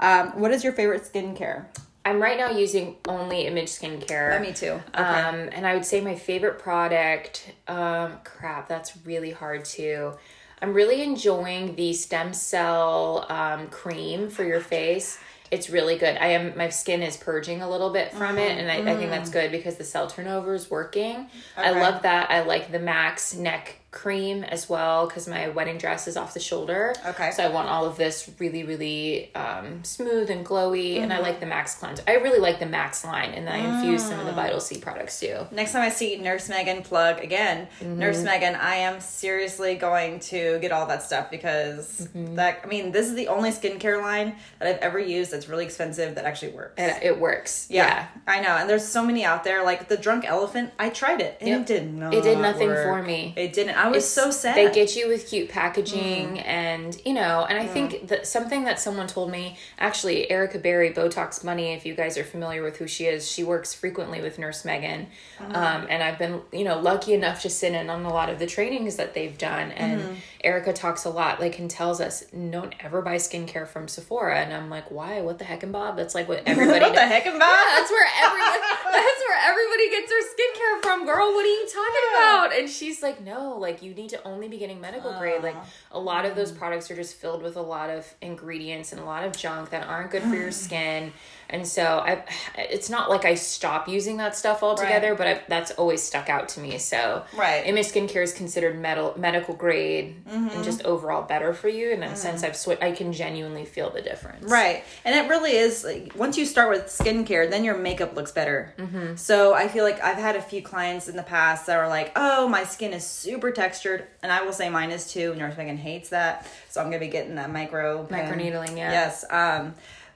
Um, 0.01 0.37
what 0.41 0.51
is 0.51 0.61
your 0.61 0.73
favorite 0.73 1.03
skincare? 1.03 1.67
I'm 2.03 2.21
right 2.21 2.37
now 2.37 2.51
using 2.51 2.97
only 3.07 3.47
Image 3.47 3.69
Skincare. 3.69 4.37
Uh, 4.37 4.41
me 4.41 4.51
too. 4.51 4.73
Okay. 4.93 5.01
Um, 5.01 5.49
and 5.53 5.65
I 5.65 5.73
would 5.73 5.85
say 5.85 6.01
my 6.01 6.15
favorite 6.15 6.59
product, 6.59 7.53
um, 7.69 8.17
crap, 8.25 8.67
that's 8.67 8.91
really 9.05 9.31
hard 9.31 9.63
too. 9.63 10.15
I'm 10.61 10.73
really 10.73 11.01
enjoying 11.01 11.75
the 11.75 11.93
stem 11.93 12.33
cell 12.33 13.25
um, 13.29 13.67
cream 13.69 14.29
for 14.29 14.43
your 14.43 14.59
face. 14.61 15.17
It's 15.55 15.69
really 15.69 15.97
good. 15.97 16.17
I 16.17 16.27
am 16.27 16.57
my 16.57 16.67
skin 16.67 17.01
is 17.01 17.15
purging 17.15 17.61
a 17.61 17.69
little 17.69 17.89
bit 17.89 18.11
from 18.11 18.37
it, 18.37 18.57
and 18.57 18.69
I, 18.69 18.75
I 18.75 18.83
think 18.83 18.99
mm-hmm. 18.99 19.09
that's 19.11 19.29
good 19.29 19.51
because 19.51 19.77
the 19.77 19.85
cell 19.85 20.07
turnover 20.07 20.53
is 20.53 20.69
working. 20.69 21.27
I 21.55 21.71
love 21.71 22.01
that. 22.01 22.29
I 22.29 22.41
like 22.43 22.73
the 22.73 22.79
Max 22.79 23.33
neck 23.33 23.79
cream 23.95 24.43
as 24.43 24.69
well 24.69 25.07
because 25.07 25.27
my 25.27 25.47
wedding 25.49 25.77
dress 25.79 26.07
is 26.07 26.15
off 26.17 26.33
the 26.35 26.39
shoulder. 26.39 26.93
Okay. 27.07 27.31
So 27.31 27.43
I 27.43 27.49
want 27.49 27.67
all 27.69 27.85
of 27.85 27.97
this 27.97 28.29
really, 28.37 28.63
really 28.63 29.33
um, 29.33 29.83
smooth 29.83 30.29
and 30.29 30.45
glowy, 30.45 30.97
and 31.01 31.11
Mm-hmm. 31.11 31.23
I 31.23 31.27
like 31.29 31.39
the 31.39 31.45
Max 31.45 31.75
cleanse. 31.75 32.01
I 32.07 32.15
really 32.15 32.39
like 32.39 32.59
the 32.59 32.65
Max 32.65 33.05
line, 33.05 33.31
and 33.31 33.47
then 33.47 33.55
I 33.55 33.59
infuse 33.77 34.03
some 34.03 34.17
Mm. 34.17 34.21
of 34.21 34.25
the 34.27 34.33
Vital 34.33 34.59
C 34.59 34.77
products 34.79 35.19
too. 35.19 35.47
Next 35.51 35.71
time 35.71 35.81
I 35.81 35.89
see 35.89 36.17
Nurse 36.17 36.49
Megan 36.49 36.83
plug 36.83 37.19
again, 37.23 37.67
Nurse 37.81 38.21
Megan, 38.21 38.55
I 38.55 38.75
am 38.75 38.99
seriously 38.99 39.75
going 39.75 40.19
to 40.31 40.59
get 40.59 40.71
all 40.73 40.85
that 40.87 41.01
stuff 41.03 41.31
because 41.31 42.09
that 42.13 42.61
I 42.63 42.67
mean, 42.67 42.91
this 42.91 43.07
is 43.07 43.15
the 43.15 43.29
only 43.29 43.51
skincare 43.51 44.01
line 44.01 44.35
that 44.59 44.67
I've 44.67 44.79
ever 44.79 44.99
used 44.99 45.31
that's 45.31 45.47
really 45.47 45.63
expensive 45.65 46.15
that 46.15 46.25
actually 46.25 46.51
works. 46.51 46.73
And 46.77 47.01
it 47.01 47.17
works. 47.19 47.67
yeah, 47.69 48.07
I 48.27 48.41
know. 48.41 48.55
And 48.57 48.69
there's 48.69 48.85
so 48.87 49.05
many 49.05 49.23
out 49.23 49.43
there. 49.45 49.63
Like 49.63 49.87
the 49.87 49.97
drunk 49.97 50.25
elephant, 50.27 50.71
I 50.77 50.89
tried 50.89 51.21
it 51.21 51.37
and 51.39 51.47
Yep. 51.49 51.61
it 51.61 51.67
did 51.67 51.93
not. 51.93 52.13
It 52.13 52.23
did 52.23 52.39
nothing 52.39 52.67
work. 52.67 52.83
for 52.85 53.01
me. 53.01 53.33
It 53.37 53.53
didn't. 53.53 53.77
I 53.77 53.84
was 53.87 53.97
It's- 54.03 54.09
so 54.09 54.31
sad. 54.31 54.55
They 54.55 54.71
get 54.71 54.95
you 54.95 55.07
with 55.07 55.27
cute 55.29 55.49
packaging, 55.49 56.37
Mm. 56.37 56.45
and 56.45 57.01
you 57.05 57.13
know, 57.13 57.45
and 57.49 57.57
I 57.59 57.65
think 57.67 58.07
that 58.07 58.27
something 58.27 58.63
that 58.65 58.79
someone 58.79 59.07
told 59.07 59.31
me, 59.31 59.57
actually, 59.79 60.29
Erica 60.31 60.59
Berry, 60.59 60.91
Botox 60.91 61.43
Money, 61.43 61.73
if 61.73 61.85
you 61.85 61.93
guys 61.95 62.17
are 62.17 62.23
familiar 62.23 62.63
with 62.63 62.77
who 62.77 62.87
she 62.87 63.05
is, 63.05 63.29
she 63.29 63.43
works 63.43 63.73
frequently 63.73 64.21
with 64.21 64.39
Nurse 64.39 64.65
Megan, 64.65 65.07
Mm. 65.39 65.55
um, 65.55 65.87
and 65.89 66.01
I've 66.03 66.17
been, 66.17 66.41
you 66.51 66.63
know, 66.63 66.79
lucky 66.79 67.13
enough 67.13 67.41
to 67.43 67.49
sit 67.49 67.73
in 67.73 67.89
on 67.89 68.05
a 68.05 68.13
lot 68.13 68.29
of 68.29 68.39
the 68.39 68.45
trainings 68.47 68.95
that 68.97 69.13
they've 69.13 69.37
done, 69.37 69.71
and 69.71 70.01
Mm-hmm. 70.01 70.13
Erica 70.43 70.73
talks 70.73 71.05
a 71.05 71.09
lot, 71.09 71.39
like, 71.39 71.57
and 71.57 71.69
tells 71.71 71.99
us, 71.99 72.23
don't 72.51 72.73
ever 72.79 73.01
buy 73.01 73.15
skincare 73.15 73.67
from 73.67 73.87
Sephora, 73.87 74.39
and 74.41 74.53
I'm 74.53 74.69
like, 74.69 74.91
why? 74.91 75.21
What 75.21 75.39
the 75.39 75.45
heck, 75.45 75.63
and 75.63 75.71
Bob? 75.71 75.97
That's 75.97 76.13
like 76.13 76.27
what 76.29 76.43
everybody. 76.45 76.79
what 76.81 76.93
the 76.93 77.01
heck, 77.01 77.25
and 77.25 77.35
Yeah, 77.39 77.63
that's 77.77 77.89
where 77.89 78.07
every 78.23 78.39
that's 78.91 79.21
where 79.27 79.37
everybody 79.49 79.89
gets 79.89 80.09
their 80.09 80.21
skincare 80.21 80.81
from, 80.83 81.05
girl. 81.05 81.33
What 81.33 81.45
are 81.45 81.47
you 81.47 81.67
talking 81.67 82.05
about? 82.15 82.55
And 82.59 82.69
she's 82.69 83.01
like, 83.01 83.21
no, 83.21 83.57
like 83.57 83.74
you 83.81 83.93
need 83.93 84.09
to 84.09 84.23
only 84.23 84.47
be 84.47 84.57
getting 84.57 84.81
medical 84.81 85.13
grade. 85.13 85.43
Like 85.43 85.55
a 85.91 85.99
lot 85.99 86.25
of 86.25 86.35
those 86.35 86.49
mm-hmm. 86.49 86.59
products 86.59 86.91
are 86.91 86.95
just 86.95 87.15
filled 87.15 87.41
with 87.41 87.55
a 87.55 87.61
lot 87.61 87.89
of 87.89 88.11
ingredients 88.21 88.91
and 88.91 89.01
a 89.01 89.05
lot 89.05 89.23
of 89.23 89.35
junk 89.35 89.69
that 89.71 89.87
aren't 89.87 90.11
good 90.11 90.23
for 90.23 90.35
your 90.35 90.49
mm. 90.49 90.53
skin. 90.53 91.13
And 91.49 91.67
so 91.67 91.83
I, 91.83 92.23
it's 92.57 92.89
not 92.89 93.09
like 93.09 93.23
I 93.23 93.35
stop 93.35 93.87
using 93.87 94.17
that 94.17 94.35
stuff 94.35 94.63
altogether, 94.63 95.13
but 95.13 95.27
I, 95.27 95.41
that's 95.47 95.71
always 95.71 96.01
stuck 96.01 96.27
out 96.27 96.49
to 96.49 96.59
me. 96.59 96.79
So 96.79 97.23
Right. 97.35 97.65
Image 97.65 97.87
Skincare 97.87 98.23
is 98.23 98.33
considered 98.33 98.79
metal, 98.79 99.13
medical 99.17 99.53
grade 99.53 100.15
and 100.27 100.49
mm-hmm. 100.49 100.63
just 100.63 100.83
overall 100.85 101.21
better 101.21 101.53
for 101.53 101.69
you. 101.69 101.91
And 101.91 102.01
then 102.01 102.13
mm. 102.13 102.17
since 102.17 102.43
I've 102.43 102.55
switched, 102.55 102.81
I 102.81 102.91
can 102.91 103.13
genuinely 103.13 103.65
feel 103.65 103.89
the 103.89 104.01
difference. 104.01 104.49
Right. 104.49 104.83
And 105.03 105.15
it 105.15 105.29
really 105.29 105.55
is 105.55 105.83
like 105.83 106.13
once 106.15 106.37
you 106.37 106.45
start 106.45 106.69
with 106.69 106.87
skincare, 106.87 107.49
then 107.49 107.63
your 107.63 107.77
makeup 107.77 108.15
looks 108.15 108.31
better. 108.31 108.73
Mm-hmm. 108.77 109.15
So 109.15 109.53
I 109.53 109.67
feel 109.67 109.83
like 109.83 110.03
I've 110.03 110.17
had 110.17 110.35
a 110.35 110.41
few 110.41 110.61
clients 110.61 111.07
in 111.07 111.15
the 111.15 111.23
past 111.23 111.67
that 111.67 111.77
were 111.77 111.87
like, 111.87 112.11
oh, 112.15 112.47
my 112.47 112.63
skin 112.63 112.93
is 112.93 113.05
super 113.05 113.51
textured. 113.55 114.05
And 114.21 114.31
I 114.31 114.43
will 114.43 114.53
say 114.53 114.69
mine 114.69 114.91
is 114.91 115.11
too. 115.11 115.33
Nurse 115.35 115.57
Megan 115.57 115.77
hates 115.77 116.09
that. 116.09 116.47
So 116.69 116.81
I'm 116.81 116.91
to 116.91 116.99
be 116.99 117.07
getting 117.07 117.35
that 117.35 117.51
micro 117.51 118.05
pen. 118.05 118.31
Microneedling, 118.31 118.77
yeah. 118.77 118.91
Yes. 118.91 119.25
Um, 119.29 119.73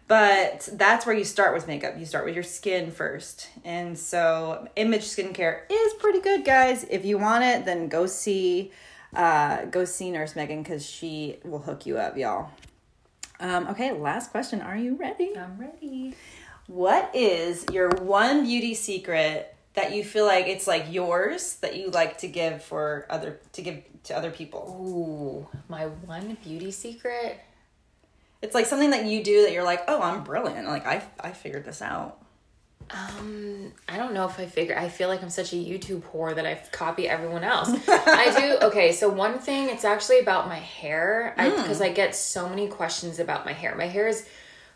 but 0.08 0.68
that's 0.74 1.06
where 1.06 1.16
you 1.16 1.24
start 1.24 1.54
with 1.54 1.68
makeup. 1.68 1.94
You 1.98 2.06
start 2.06 2.26
with 2.26 2.34
your 2.34 2.44
skin 2.44 2.92
first. 2.92 3.48
And 3.64 3.98
so 3.98 4.68
Image 4.76 5.04
Skincare 5.04 5.62
is 5.70 5.94
pretty 6.00 6.20
good, 6.20 6.44
guys. 6.44 6.84
If 6.90 7.06
you 7.06 7.20
want 7.20 7.44
it, 7.44 7.66
then 7.66 7.90
go 7.90 8.08
see 8.08 8.72
uh, 9.16 9.66
go 9.66 9.86
see 9.86 10.12
Nurse 10.12 10.36
Megan 10.36 10.62
because 10.64 10.86
she 10.86 11.38
will 11.44 11.60
hook 11.60 11.86
you 11.86 11.98
up, 11.98 12.18
y'all. 12.18 12.52
Um, 13.40 13.68
okay, 13.68 13.92
last 13.92 14.32
question. 14.32 14.62
Are 14.62 14.78
you 14.78 14.96
ready? 14.96 15.38
I'm 15.38 15.58
ready. 15.58 16.16
What 16.68 17.10
is 17.16 17.66
your 17.72 17.90
one 18.02 18.44
beauty 18.44 18.76
secret 18.76 19.56
that 19.74 19.94
you 19.94 20.04
feel 20.04 20.26
like 20.26 20.48
it's 20.48 20.68
like 20.68 20.92
yours 20.92 21.56
that 21.58 21.78
you 21.78 21.90
like 21.90 22.18
to 22.20 22.28
give 22.28 22.64
for 22.64 23.06
other 23.10 23.40
to 23.54 23.62
give 23.62 23.84
to 24.04 24.18
other 24.18 24.32
people? 24.32 24.78
Ooh, 24.82 25.58
my 25.68 25.86
one 25.86 26.38
beauty 26.44 26.72
secret. 26.72 27.40
It's 28.42 28.56
like 28.56 28.66
something 28.66 28.92
that 28.92 29.06
you 29.06 29.24
do 29.24 29.44
that 29.44 29.52
you're 29.52 29.64
like, 29.64 29.84
oh, 29.88 30.02
I'm 30.02 30.24
brilliant. 30.24 30.68
Like 30.68 30.86
I 30.86 31.04
I 31.20 31.32
figured 31.32 31.66
this 31.66 31.82
out. 31.82 32.20
Um, 32.92 33.72
I 33.88 33.98
don't 33.98 34.14
know 34.14 34.26
if 34.26 34.40
I 34.40 34.48
figure. 34.48 34.78
I 34.78 34.90
feel 34.90 35.10
like 35.10 35.22
I'm 35.22 35.30
such 35.30 35.54
a 35.54 35.56
YouTube 35.56 36.02
whore 36.02 36.34
that 36.34 36.46
I 36.46 36.56
copy 36.72 37.08
everyone 37.08 37.44
else. 37.44 37.70
I 37.88 38.34
do. 38.36 38.66
Okay, 38.68 38.94
so 38.94 39.10
one 39.10 39.38
thing, 39.38 39.70
it's 39.70 39.86
actually 39.86 40.20
about 40.20 40.48
my 40.48 40.58
hair, 40.58 41.36
I 41.38 41.50
because 41.50 41.82
I 41.82 41.90
get 41.90 42.16
so 42.16 42.50
many 42.50 42.68
questions 42.68 43.20
about 43.20 43.46
my 43.46 43.54
hair. 43.54 43.76
My 43.76 43.86
hair 43.86 44.08
is 44.08 44.28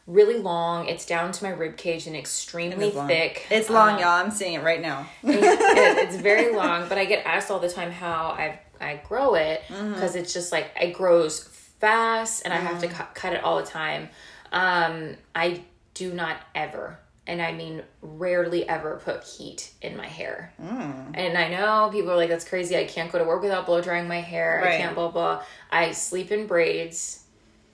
really 0.08 0.38
long. 0.38 0.88
It's 0.88 1.06
down 1.06 1.32
to 1.32 1.44
my 1.44 1.52
rib 1.52 1.78
cage 1.78 2.08
and 2.08 2.16
extremely 2.16 2.92
long. 2.92 3.08
thick. 3.08 3.46
It's 3.50 3.70
long, 3.70 3.94
Um, 3.96 4.00
y'all. 4.00 4.10
I'm 4.10 4.32
seeing 4.32 4.54
it 4.54 4.64
right 4.64 4.82
now. 4.82 5.08
it- 5.24 5.98
it's 6.08 6.16
very 6.18 6.54
long, 6.56 6.90
but 6.90 6.98
I 6.98 7.06
get 7.06 7.26
asked 7.26 7.50
all 7.52 7.60
the 7.60 7.70
time 7.70 7.92
how 7.92 8.28
I 8.38 8.60
I 8.82 9.02
grow 9.08 9.36
it 9.36 9.62
Mm-hmm. 9.70 9.94
because 9.94 10.16
it's 10.16 10.34
just 10.34 10.52
like 10.52 10.72
it 10.80 10.94
grows 10.94 11.44
fast 11.80 12.42
and 12.44 12.54
I 12.54 12.58
have 12.58 12.80
to 12.82 12.88
cut, 12.88 13.16
cut 13.16 13.34
it 13.34 13.44
all 13.44 13.58
the 13.58 13.66
time. 13.66 14.10
Um, 14.52 15.16
I 15.34 15.62
do 15.94 16.12
not 16.14 16.38
ever, 16.54 17.00
and 17.26 17.42
I 17.42 17.54
mean 17.54 17.82
rarely 18.02 18.68
ever, 18.68 19.00
put 19.04 19.24
heat 19.24 19.72
in 19.82 19.96
my 19.96 20.08
hair. 20.08 20.54
Mm. 20.62 21.12
And 21.14 21.38
I 21.38 21.48
know 21.50 21.90
people 21.94 22.12
are 22.12 22.18
like, 22.18 22.30
"That's 22.30 22.48
crazy! 22.48 22.76
I 22.78 22.86
can't 22.86 23.12
go 23.12 23.20
to 23.20 23.24
work 23.24 23.42
without 23.42 23.66
blow 23.66 23.80
drying 23.82 24.08
my 24.08 24.20
hair. 24.22 24.62
I 24.66 24.78
can't 24.78 24.96
blah 24.96 25.10
blah." 25.10 25.44
I 25.72 25.92
sleep 25.92 26.32
in 26.32 26.46
braids. 26.46 27.23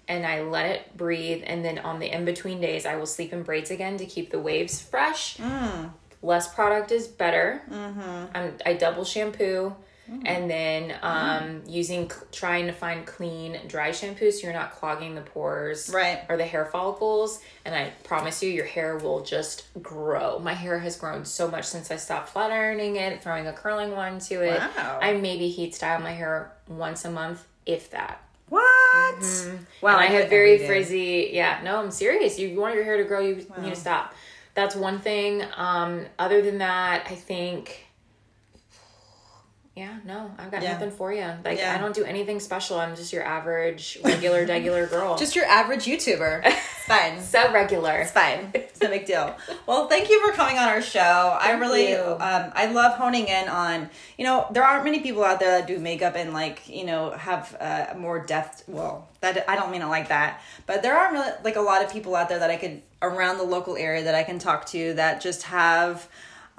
And 0.09 0.25
I 0.25 0.41
let 0.41 0.65
it 0.65 0.97
breathe, 0.97 1.43
and 1.45 1.63
then 1.63 1.77
on 1.79 1.99
the 1.99 2.11
in 2.11 2.25
between 2.25 2.59
days, 2.59 2.85
I 2.85 2.95
will 2.97 3.05
sleep 3.05 3.31
in 3.31 3.43
braids 3.43 3.69
again 3.71 3.95
to 3.97 4.05
keep 4.05 4.31
the 4.31 4.39
waves 4.39 4.81
fresh 4.81 5.37
Mm. 5.37 5.91
less 6.21 6.53
product 6.53 6.91
is 6.91 7.07
better. 7.07 7.61
Mm-hmm. 7.71 8.25
I'm, 8.35 8.53
I 8.65 8.73
double 8.73 9.05
shampoo. 9.05 9.75
Mm. 10.11 10.21
And 10.25 10.49
then 10.49 10.95
um, 11.03 11.61
using, 11.67 12.11
trying 12.31 12.65
to 12.65 12.73
find 12.73 13.05
clean, 13.05 13.59
dry 13.67 13.91
shampoo 13.91 14.31
so 14.31 14.39
you're 14.47 14.53
not 14.53 14.71
clogging 14.71 15.13
the 15.13 15.21
pores 15.21 15.91
Right. 15.93 16.21
or 16.27 16.35
the 16.35 16.45
hair 16.45 16.65
follicles. 16.65 17.39
And 17.63 17.75
I 17.75 17.91
promise 18.03 18.41
you, 18.41 18.49
your 18.49 18.65
hair 18.65 18.97
will 18.97 19.21
just 19.23 19.65
grow. 19.83 20.39
My 20.39 20.53
hair 20.55 20.79
has 20.79 20.95
grown 20.97 21.23
so 21.25 21.47
much 21.47 21.65
since 21.65 21.91
I 21.91 21.97
stopped 21.97 22.29
flat 22.29 22.49
ironing 22.51 22.95
it, 22.95 23.21
throwing 23.21 23.45
a 23.45 23.53
curling 23.53 23.91
one 23.95 24.17
to 24.21 24.41
it. 24.41 24.59
Wow. 24.59 24.97
I 24.99 25.13
maybe 25.13 25.49
heat 25.49 25.75
style 25.75 25.99
my 26.01 26.13
hair 26.13 26.51
once 26.67 27.05
a 27.05 27.11
month, 27.11 27.45
if 27.67 27.91
that. 27.91 28.23
What? 28.49 28.61
Wow, 28.61 29.19
Mm-hmm. 29.19 29.85
and 29.85 29.95
I, 29.97 30.05
have 30.05 30.29
very 30.29 30.65
frizzy. 30.65 31.29
Yeah, 31.33 31.61
no, 31.63 31.77
I'm 31.77 31.91
serious. 31.91 32.37
You 32.39 32.59
want 32.59 32.75
your 32.75 32.83
hair 32.83 32.97
to 32.97 33.03
grow, 33.03 33.19
you 33.21 33.35
need 33.35 33.69
to 33.69 33.75
stop. 33.75 34.13
That's 34.55 34.75
one 34.75 34.99
thing. 34.99 35.43
Um, 35.55 36.05
other 36.17 36.41
than 36.41 36.57
that, 36.59 37.05
I 37.09 37.15
think. 37.15 37.85
Yeah, 39.75 39.97
no, 40.05 40.31
I've 40.37 40.51
got 40.51 40.61
Yeah. 40.61 40.73
nothing 40.73 40.91
for 40.91 41.13
you. 41.13 41.25
Like 41.45 41.57
Yeah. 41.59 41.73
I 41.73 41.77
don't 41.77 41.95
do 41.95 42.03
anything 42.03 42.39
special. 42.41 42.77
I'm 42.79 42.95
just 42.97 43.13
your 43.13 43.23
average, 43.23 43.97
regular, 44.03 44.45
regular 44.47 44.87
girl. 44.87 45.15
Just 45.17 45.35
your 45.35 45.45
average 45.45 45.85
YouTuber. 45.85 46.43
It's 46.89 46.97
fine. 46.97 47.21
so 47.21 47.53
regular. 47.53 47.97
It's 47.99 48.09
fine. 48.09 48.49
It's 48.55 48.81
no 48.81 48.89
big 48.89 49.05
deal. 49.05 49.35
Well, 49.67 49.87
thank 49.87 50.09
you 50.09 50.25
for 50.25 50.33
coming 50.33 50.57
on 50.57 50.67
our 50.69 50.81
show. 50.81 51.37
I 51.39 51.49
Thank 51.49 51.61
really, 51.61 51.91
you. 51.91 51.99
um, 52.01 52.51
I 52.55 52.65
love 52.71 52.93
honing 52.97 53.27
in 53.27 53.47
on, 53.47 53.91
you 54.17 54.25
know, 54.25 54.47
there 54.51 54.63
aren't 54.63 54.83
many 54.85 54.99
people 55.01 55.23
out 55.23 55.39
there 55.39 55.51
that 55.59 55.67
do 55.67 55.77
makeup 55.77 56.15
and 56.15 56.33
like, 56.33 56.67
you 56.67 56.85
know, 56.87 57.11
have 57.11 57.55
uh, 57.61 57.93
more 57.95 58.17
depth. 58.25 58.63
Well, 58.67 59.07
that 59.21 59.47
I 59.47 59.55
don't 59.55 59.69
mean 59.69 59.83
it 59.83 59.85
like 59.85 60.07
that, 60.09 60.41
but 60.65 60.81
there 60.81 60.97
aren't 60.97 61.13
really 61.13 61.31
like 61.43 61.57
a 61.57 61.61
lot 61.61 61.83
of 61.85 61.91
people 61.93 62.15
out 62.15 62.27
there 62.27 62.39
that 62.39 62.49
I 62.49 62.55
could 62.57 62.81
around 63.03 63.37
the 63.37 63.43
local 63.43 63.77
area 63.77 64.03
that 64.05 64.15
I 64.15 64.23
can 64.23 64.39
talk 64.39 64.65
to 64.67 64.95
that 64.95 65.21
just 65.21 65.43
have, 65.43 66.07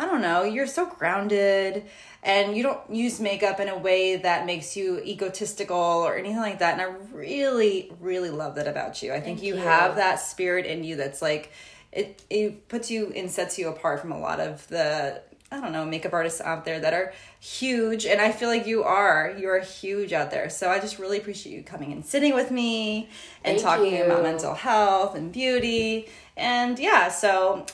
I 0.01 0.07
don't 0.07 0.23
know, 0.23 0.45
you're 0.45 0.67
so 0.67 0.87
grounded 0.87 1.85
and 2.23 2.57
you 2.57 2.63
don't 2.63 2.81
use 2.91 3.21
makeup 3.21 3.61
in 3.61 3.69
a 3.69 3.77
way 3.77 4.17
that 4.17 4.47
makes 4.47 4.75
you 4.75 4.99
egotistical 5.01 5.77
or 5.77 6.17
anything 6.17 6.39
like 6.39 6.61
that. 6.61 6.73
And 6.73 6.81
I 6.81 6.95
really, 7.13 7.93
really 8.01 8.31
love 8.31 8.55
that 8.55 8.67
about 8.67 9.03
you. 9.03 9.13
I 9.13 9.21
think 9.21 9.43
you 9.43 9.57
you. 9.57 9.61
have 9.61 9.97
that 9.97 10.17
spirit 10.17 10.65
in 10.65 10.85
you 10.85 10.97
that's 10.97 11.21
like 11.21 11.53
it 11.93 12.23
it 12.31 12.67
puts 12.69 12.91
you 12.91 13.13
and 13.15 13.31
sets 13.31 13.59
you 13.59 13.69
apart 13.69 14.01
from 14.01 14.11
a 14.11 14.19
lot 14.19 14.41
of 14.41 14.67
the 14.69 15.21
I 15.53 15.61
don't 15.61 15.73
know 15.73 15.85
makeup 15.85 16.15
artists 16.15 16.41
out 16.41 16.65
there 16.65 16.81
that 16.81 16.95
are 16.95 17.13
huge 17.39 18.07
and 18.07 18.23
I 18.23 18.33
feel 18.33 18.49
like 18.49 18.67
you 18.67 18.85
are 18.85 19.35
you 19.39 19.49
are 19.49 19.61
huge 19.61 20.15
out 20.15 20.31
there 20.31 20.49
so 20.49 20.71
I 20.71 20.79
just 20.79 20.99
really 20.99 21.19
appreciate 21.19 21.55
you 21.55 21.63
coming 21.63 21.93
and 21.93 22.07
sitting 22.07 22.35
with 22.35 22.51
me 22.51 23.11
and 23.45 23.61
Thank 23.61 23.63
talking 23.63 23.97
you. 23.97 24.05
about 24.05 24.23
mental 24.23 24.55
health 24.55 25.15
and 25.15 25.31
beauty 25.31 26.09
and 26.39 26.79
yeah 26.79 27.09
so 27.09 27.67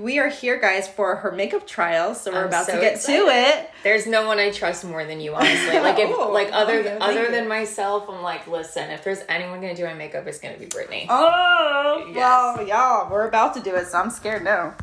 we 0.00 0.18
are 0.18 0.28
here 0.28 0.58
guys 0.60 0.88
for 0.88 1.14
her 1.16 1.30
makeup 1.30 1.64
trial 1.66 2.12
so 2.14 2.32
we're 2.32 2.40
I'm 2.42 2.46
about 2.48 2.66
so 2.66 2.72
to 2.74 2.80
get 2.80 2.94
excited. 2.94 3.20
to 3.24 3.28
it 3.28 3.70
There's 3.84 4.04
no 4.06 4.26
one 4.26 4.38
I 4.40 4.50
trust 4.50 4.84
more 4.84 5.04
than 5.04 5.20
you, 5.20 5.34
honestly. 5.34 5.78
Like 5.78 5.98
if 6.00 6.10
Oh, 6.18 6.32
like 6.32 6.50
other 6.52 6.80
okay, 6.80 6.88
thank 6.88 7.02
other 7.02 7.24
you. 7.26 7.30
than 7.30 7.46
myself, 7.48 8.08
I'm 8.08 8.20
like, 8.22 8.48
listen, 8.48 8.90
if 8.90 9.04
there's 9.04 9.20
anyone 9.28 9.60
gonna 9.60 9.76
do 9.76 9.84
my 9.84 9.94
makeup, 9.94 10.26
it's 10.26 10.40
gonna 10.40 10.58
be 10.58 10.66
Brittany. 10.66 11.06
Oh, 11.08 12.04
Yes. 12.08 12.16
well, 12.16 12.66
y'all, 12.66 13.10
we're 13.10 13.28
about 13.28 13.54
to 13.54 13.60
do 13.60 13.74
it, 13.76 13.86
so 13.86 13.98
I'm 13.98 14.10
scared 14.10 14.42
now. 14.42 14.74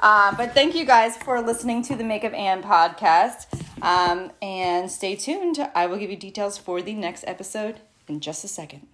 Uh, 0.00 0.34
but 0.36 0.54
thank 0.54 0.74
you 0.74 0.84
guys 0.86 1.16
for 1.16 1.42
listening 1.42 1.82
to 1.82 1.96
the 1.96 2.04
Makeup 2.04 2.32
and 2.32 2.62
podcast. 2.64 3.46
Um, 3.82 4.30
and 4.40 4.90
stay 4.90 5.14
tuned. 5.16 5.58
I 5.74 5.86
will 5.86 5.96
give 5.98 6.08
you 6.10 6.16
details 6.16 6.56
for 6.56 6.80
the 6.80 6.94
next 6.94 7.24
episode 7.26 7.80
in 8.08 8.20
just 8.20 8.44
a 8.44 8.48
second. 8.48 8.86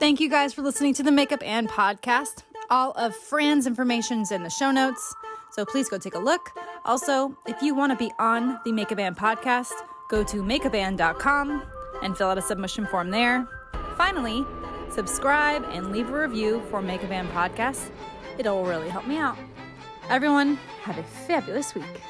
Thank 0.00 0.20
you 0.20 0.28
guys 0.28 0.52
for 0.52 0.62
listening 0.62 0.94
to 0.94 1.02
the 1.02 1.12
Makeup 1.12 1.42
and 1.44 1.68
podcast. 1.68 2.42
All 2.70 2.92
of 2.92 3.16
Fran's 3.16 3.66
information 3.66 4.20
is 4.20 4.30
in 4.30 4.42
the 4.42 4.50
show 4.50 4.70
notes, 4.70 5.14
so 5.50 5.64
please 5.64 5.88
go 5.88 5.96
take 5.96 6.14
a 6.14 6.18
look. 6.18 6.50
Also, 6.84 7.34
if 7.46 7.62
you 7.62 7.74
want 7.74 7.92
to 7.92 7.96
be 7.96 8.12
on 8.18 8.60
the 8.64 8.72
Makeup 8.72 8.98
and 8.98 9.16
podcast, 9.16 9.72
go 10.10 10.22
to 10.24 10.42
makeupand.com 10.42 11.62
and 12.02 12.16
fill 12.16 12.28
out 12.28 12.36
a 12.36 12.42
submission 12.42 12.86
form 12.86 13.10
there. 13.10 13.48
Finally, 13.96 14.44
subscribe 14.90 15.64
and 15.72 15.92
leave 15.92 16.10
a 16.10 16.20
review 16.20 16.62
for 16.68 16.82
Makeup 16.82 17.10
and 17.10 17.28
podcast. 17.30 17.88
It'll 18.36 18.64
really 18.64 18.90
help 18.90 19.06
me 19.06 19.16
out. 19.16 19.38
Everyone, 20.10 20.56
have 20.82 20.98
a 20.98 21.02
fabulous 21.02 21.74
week. 21.74 22.02